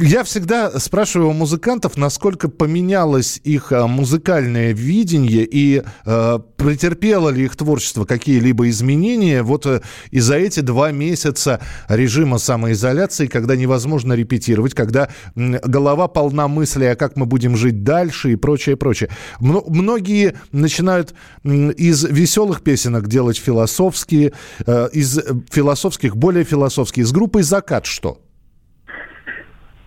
Я 0.00 0.24
всегда 0.24 0.70
спрашиваю 0.78 1.30
у 1.30 1.32
музыкантов, 1.32 1.96
насколько 1.96 2.48
поменялось 2.48 3.40
их 3.44 3.70
а, 3.72 3.86
музыкальное 3.86 4.72
видение 4.72 5.46
и 5.48 5.82
э, 6.04 6.38
претерпело 6.56 7.30
ли 7.30 7.44
их 7.44 7.56
творчество 7.56 8.04
какие-либо 8.04 8.68
изменения 8.68 9.42
вот 9.42 9.66
э, 9.66 9.80
и 10.10 10.18
за 10.18 10.36
эти 10.36 10.60
два 10.60 10.90
месяца 10.90 11.60
режима 11.88 12.38
самоизоляции, 12.38 13.26
когда 13.28 13.54
невозможно 13.54 14.14
репетировать, 14.14 14.74
когда 14.74 15.08
голова 15.36 16.08
полна 16.08 16.48
мыслей, 16.48 16.86
а 16.86 16.96
как 16.96 17.16
мы 17.16 17.26
будем 17.26 17.56
жить 17.56 17.84
дальше 17.84 18.32
и 18.32 18.36
прочее, 18.36 18.76
прочее. 18.76 19.10
Мно- 19.38 19.64
многие 19.68 20.34
начинают 20.50 21.14
из 21.44 22.04
веселых 22.04 22.62
песенок 22.62 23.06
делать 23.06 23.38
философские, 23.38 24.32
э, 24.66 24.88
из 24.92 25.16
э, 25.18 25.22
философских 25.50 26.16
более 26.16 26.44
философские. 26.44 27.06
С 27.06 27.12
группой 27.12 27.42
«Закат» 27.42 27.86
что? 27.86 28.18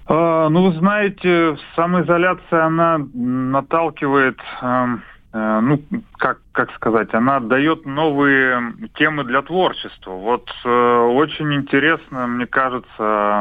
А, 0.08 0.50
ну, 0.50 0.70
вы 0.70 0.78
знаете, 0.78 1.58
самоизоляция, 1.76 2.66
она 2.66 3.00
наталкивает, 3.14 4.38
эм, 4.62 5.04
э, 5.34 5.60
ну, 5.62 5.82
как, 6.20 6.38
как 6.52 6.72
сказать, 6.74 7.12
она 7.16 7.40
дает 7.40 7.88
новые 7.88 8.76
темы 8.94 9.24
для 9.24 9.42
творчества. 9.42 10.12
Вот 10.12 10.48
э, 10.64 10.70
очень 10.70 11.56
интересно, 11.56 12.28
мне 12.28 12.46
кажется, 12.46 12.86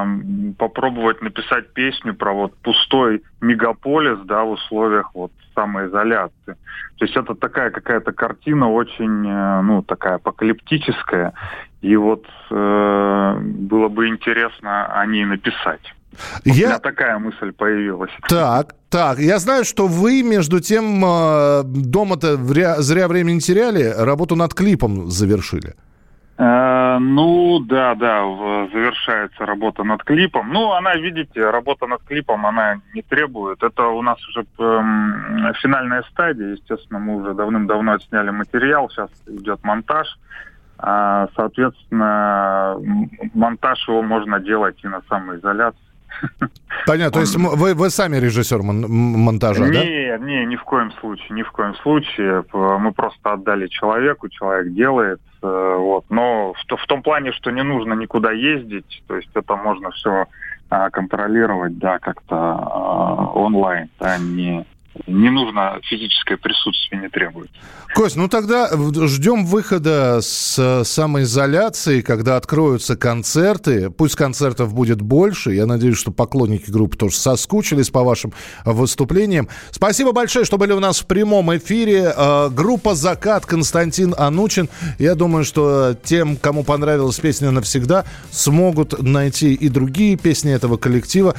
м, 0.06 0.54
попробовать 0.58 1.20
написать 1.20 1.74
песню 1.74 2.14
про 2.14 2.32
вот 2.32 2.56
пустой 2.62 3.22
мегаполис, 3.42 4.20
да, 4.24 4.44
в 4.44 4.52
условиях 4.52 5.10
вот 5.12 5.32
самоизоляции. 5.54 6.56
То 6.96 7.04
есть 7.04 7.14
это 7.14 7.34
такая 7.34 7.72
какая-то 7.72 8.12
картина 8.12 8.70
очень, 8.70 9.28
э, 9.28 9.60
ну, 9.60 9.82
такая 9.82 10.14
апокалиптическая. 10.14 11.34
И 11.82 11.96
вот 11.96 12.24
было 12.48 13.88
бы 13.88 14.08
интересно 14.08 14.86
о 14.86 15.04
ней 15.04 15.26
написать. 15.26 15.82
У 16.44 16.48
Я- 16.48 16.66
меня 16.66 16.78
такая 16.78 17.18
мысль 17.18 17.52
появилась. 17.52 18.10
Так, 18.28 18.74
так. 18.90 19.18
Я 19.18 19.38
знаю, 19.38 19.64
что 19.64 19.86
вы, 19.86 20.22
между 20.22 20.60
тем, 20.60 21.04
э, 21.04 21.62
дома-то 21.64 22.34
вря- 22.36 22.80
зря 22.80 23.08
время 23.08 23.32
не 23.32 23.40
теряли, 23.40 23.92
работу 23.96 24.36
над 24.36 24.54
клипом 24.54 25.10
завершили. 25.10 25.74
Э, 26.36 26.98
ну, 26.98 27.60
да, 27.60 27.94
да, 27.94 28.22
завершается 28.72 29.46
работа 29.46 29.84
над 29.84 30.02
клипом. 30.02 30.52
Ну, 30.52 30.72
она, 30.72 30.96
видите, 30.96 31.48
работа 31.50 31.86
над 31.86 32.02
клипом, 32.02 32.44
она 32.44 32.80
не 32.92 33.02
требует. 33.02 33.62
Это 33.62 33.86
у 33.86 34.02
нас 34.02 34.18
уже 34.28 34.44
эм, 34.58 35.52
финальная 35.62 36.02
стадия. 36.10 36.48
Естественно, 36.54 36.98
мы 36.98 37.16
уже 37.22 37.34
давным-давно 37.34 37.92
отсняли 37.92 38.30
материал, 38.30 38.90
сейчас 38.90 39.10
идет 39.28 39.62
монтаж. 39.62 40.08
А, 40.76 41.28
соответственно, 41.36 42.76
монтаж 43.32 43.88
его 43.88 44.02
можно 44.02 44.40
делать 44.40 44.76
и 44.82 44.88
на 44.88 45.02
самоизоляции. 45.08 45.78
Понятно. 46.86 47.12
То 47.12 47.20
есть 47.20 47.36
вы, 47.36 47.74
вы 47.74 47.90
сами 47.90 48.16
режиссер 48.16 48.62
мон- 48.62 48.86
монтажа, 48.90 49.64
да? 49.64 49.84
Не, 49.84 50.18
не, 50.18 50.44
ни 50.46 50.56
в 50.56 50.64
коем 50.64 50.92
случае, 51.00 51.28
ни 51.30 51.42
в 51.42 51.50
коем 51.50 51.74
случае. 51.76 52.44
Мы 52.52 52.92
просто 52.92 53.32
отдали 53.32 53.68
человеку, 53.68 54.28
человек 54.28 54.72
делает. 54.74 55.20
э, 55.42 55.76
Вот. 55.78 56.04
Но 56.10 56.52
в, 56.52 56.76
в 56.76 56.86
том 56.86 57.02
плане, 57.02 57.32
что 57.32 57.50
не 57.50 57.62
нужно 57.62 57.94
никуда 57.94 58.32
ездить, 58.32 59.02
то 59.06 59.16
есть 59.16 59.30
это 59.34 59.56
можно 59.56 59.90
все 59.92 60.26
контролировать, 60.92 61.78
да, 61.78 61.98
как-то 61.98 62.34
а, 62.36 63.30
онлайн, 63.34 63.88
да, 64.00 64.18
не, 64.18 64.64
не 65.06 65.30
нужно 65.30 65.78
физическое 65.82 66.36
присутствие, 66.36 67.00
не 67.02 67.08
требуется. 67.08 67.54
Кость, 67.94 68.16
ну 68.16 68.28
тогда 68.28 68.70
ждем 69.06 69.46
выхода 69.46 70.18
с 70.20 70.82
самоизоляции, 70.84 72.00
когда 72.00 72.36
откроются 72.36 72.96
концерты. 72.96 73.90
Пусть 73.90 74.16
концертов 74.16 74.74
будет 74.74 75.00
больше. 75.00 75.54
Я 75.54 75.66
надеюсь, 75.66 75.96
что 75.96 76.10
поклонники 76.10 76.70
группы 76.70 76.96
тоже 76.96 77.16
соскучились 77.16 77.90
по 77.90 78.02
вашим 78.02 78.32
выступлениям. 78.64 79.48
Спасибо 79.70 80.12
большое, 80.12 80.44
что 80.44 80.58
были 80.58 80.72
у 80.72 80.80
нас 80.80 81.00
в 81.00 81.06
прямом 81.06 81.56
эфире. 81.56 82.12
Э, 82.16 82.48
Группа 82.50 82.94
«Закат», 82.94 83.46
Константин 83.46 84.14
Анучин. 84.18 84.68
Я 84.98 85.14
думаю, 85.14 85.44
что 85.44 85.96
тем, 86.02 86.36
кому 86.36 86.64
понравилась 86.64 87.20
песня 87.20 87.52
«Навсегда», 87.52 88.04
смогут 88.30 89.00
найти 89.02 89.54
и 89.54 89.68
другие 89.68 90.16
песни 90.16 90.52
этого 90.52 90.76
коллектива. 90.76 91.34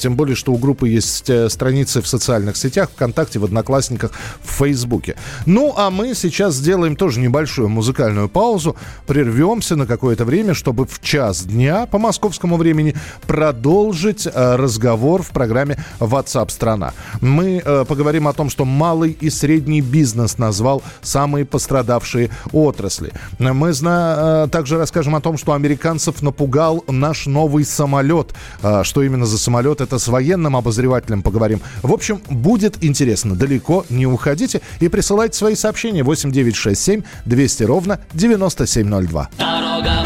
Тем 0.00 0.16
более, 0.16 0.34
что 0.34 0.52
у 0.52 0.58
группы 0.58 0.88
есть 0.88 1.30
э, 1.30 1.48
страницы 1.48 2.02
в 2.02 2.08
социальных 2.08 2.56
сетях, 2.56 2.90
ВКонтакте, 3.00 3.38
в 3.38 3.44
Одноклассниках, 3.44 4.10
в 4.42 4.50
Фейсбуке. 4.58 5.16
Ну, 5.46 5.72
а 5.74 5.88
мы 5.90 6.14
сейчас 6.14 6.54
сделаем 6.54 6.96
тоже 6.96 7.18
небольшую 7.20 7.70
музыкальную 7.70 8.28
паузу, 8.28 8.76
прервемся 9.06 9.74
на 9.74 9.86
какое-то 9.86 10.26
время, 10.26 10.52
чтобы 10.52 10.84
в 10.84 11.00
час 11.00 11.44
дня 11.44 11.86
по 11.86 11.98
московскому 11.98 12.58
времени 12.58 12.94
продолжить 13.26 14.26
э, 14.26 14.56
разговор 14.56 15.22
в 15.22 15.30
программе 15.30 15.78
WhatsApp 15.98 16.50
страна. 16.50 16.92
Мы 17.22 17.62
э, 17.64 17.84
поговорим 17.88 18.28
о 18.28 18.34
том, 18.34 18.50
что 18.50 18.66
малый 18.66 19.16
и 19.18 19.30
средний 19.30 19.80
бизнес 19.80 20.36
назвал 20.36 20.82
самые 21.00 21.46
пострадавшие 21.46 22.28
отрасли. 22.52 23.12
Мы 23.38 23.72
зна- 23.72 24.44
э, 24.44 24.48
также 24.50 24.76
расскажем 24.76 25.14
о 25.14 25.20
том, 25.22 25.38
что 25.38 25.54
американцев 25.54 26.20
напугал 26.22 26.84
наш 26.86 27.26
новый 27.26 27.64
самолет. 27.64 28.34
Э, 28.62 28.82
Что 28.84 29.02
именно 29.02 29.24
за 29.24 29.38
самолет, 29.38 29.80
это 29.80 29.98
с 29.98 30.06
военным 30.08 30.54
обозревателем 30.54 31.22
поговорим. 31.22 31.60
В 31.82 31.92
общем, 31.92 32.20
будет 32.28 32.82
интересно. 32.90 33.34
Далеко 33.34 33.86
не 33.88 34.06
уходите 34.06 34.60
и 34.80 34.88
присылайте 34.88 35.36
свои 35.36 35.54
сообщения 35.54 36.02
8967 36.02 37.02
200 37.24 37.62
ровно 37.64 38.00
9702. 38.12 39.30
Дорога 39.38 40.04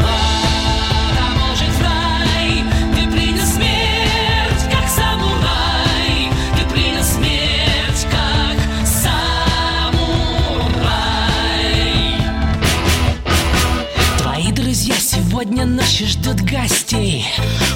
гостей. 16.55 17.25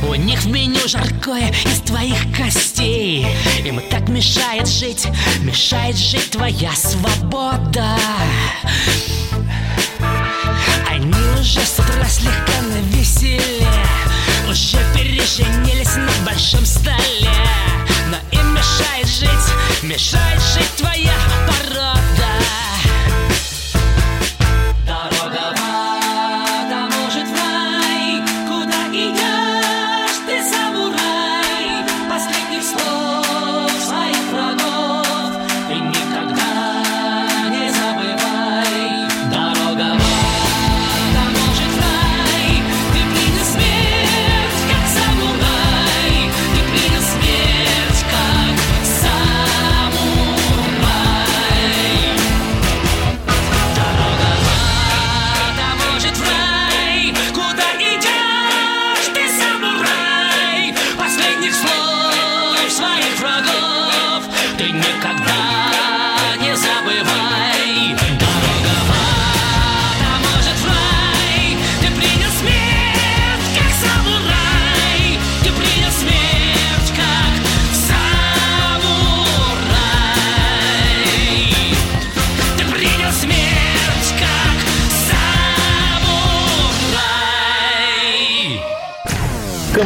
У 0.08 0.13
них 0.15 0.39
в 0.42 0.48
меню 0.48 0.88
жаркое 0.88 1.52
из 1.65 1.82
твоих 1.82 2.18
костей. 2.36 3.28
Им 3.65 3.82
так 3.89 4.08
мешает 4.08 4.68
жить, 4.68 5.08
мешает 5.42 5.98
жить 5.98 6.32
твоя 6.32 6.72
свобода. 6.74 7.98
Они 10.89 11.13
уже 11.39 11.60
с 11.60 11.80
утра 11.80 12.06
слегка 12.08 12.62
навеселе 12.62 13.68
Уже 14.50 14.78
переженились 14.96 15.96
на 15.96 16.26
большом 16.26 16.65
столе. 16.65 17.36
Но 18.10 18.18
им 18.32 18.54
мешает 18.54 19.08
жить, 19.08 19.84
мешает 19.84 20.42
жить 20.54 20.68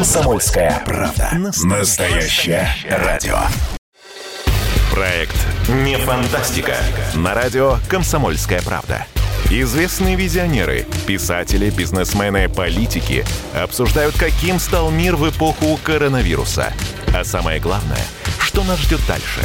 Комсомольская 0.03 0.83
правда. 0.85 1.29
Настоящее 1.63 2.67
радио. 2.89 3.37
Проект 4.91 5.37
«Не 5.69 5.95
фантастика» 5.95 6.75
на 7.15 7.33
радио 7.33 7.77
«Комсомольская 7.87 8.61
правда». 8.63 9.05
Известные 9.49 10.17
визионеры, 10.17 10.85
писатели, 11.07 11.69
бизнесмены, 11.69 12.49
политики 12.49 13.23
обсуждают, 13.55 14.17
каким 14.17 14.59
стал 14.59 14.91
мир 14.91 15.15
в 15.15 15.29
эпоху 15.29 15.79
коронавируса. 15.81 16.73
А 17.15 17.23
самое 17.23 17.61
главное, 17.61 18.03
что 18.39 18.65
нас 18.65 18.79
ждет 18.79 18.99
дальше? 19.07 19.39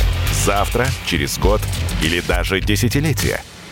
Завтра, 0.45 0.89
через 1.07 1.39
год 1.39 1.61
или 2.03 2.19
даже 2.19 2.61
десятилетие? 2.61 3.43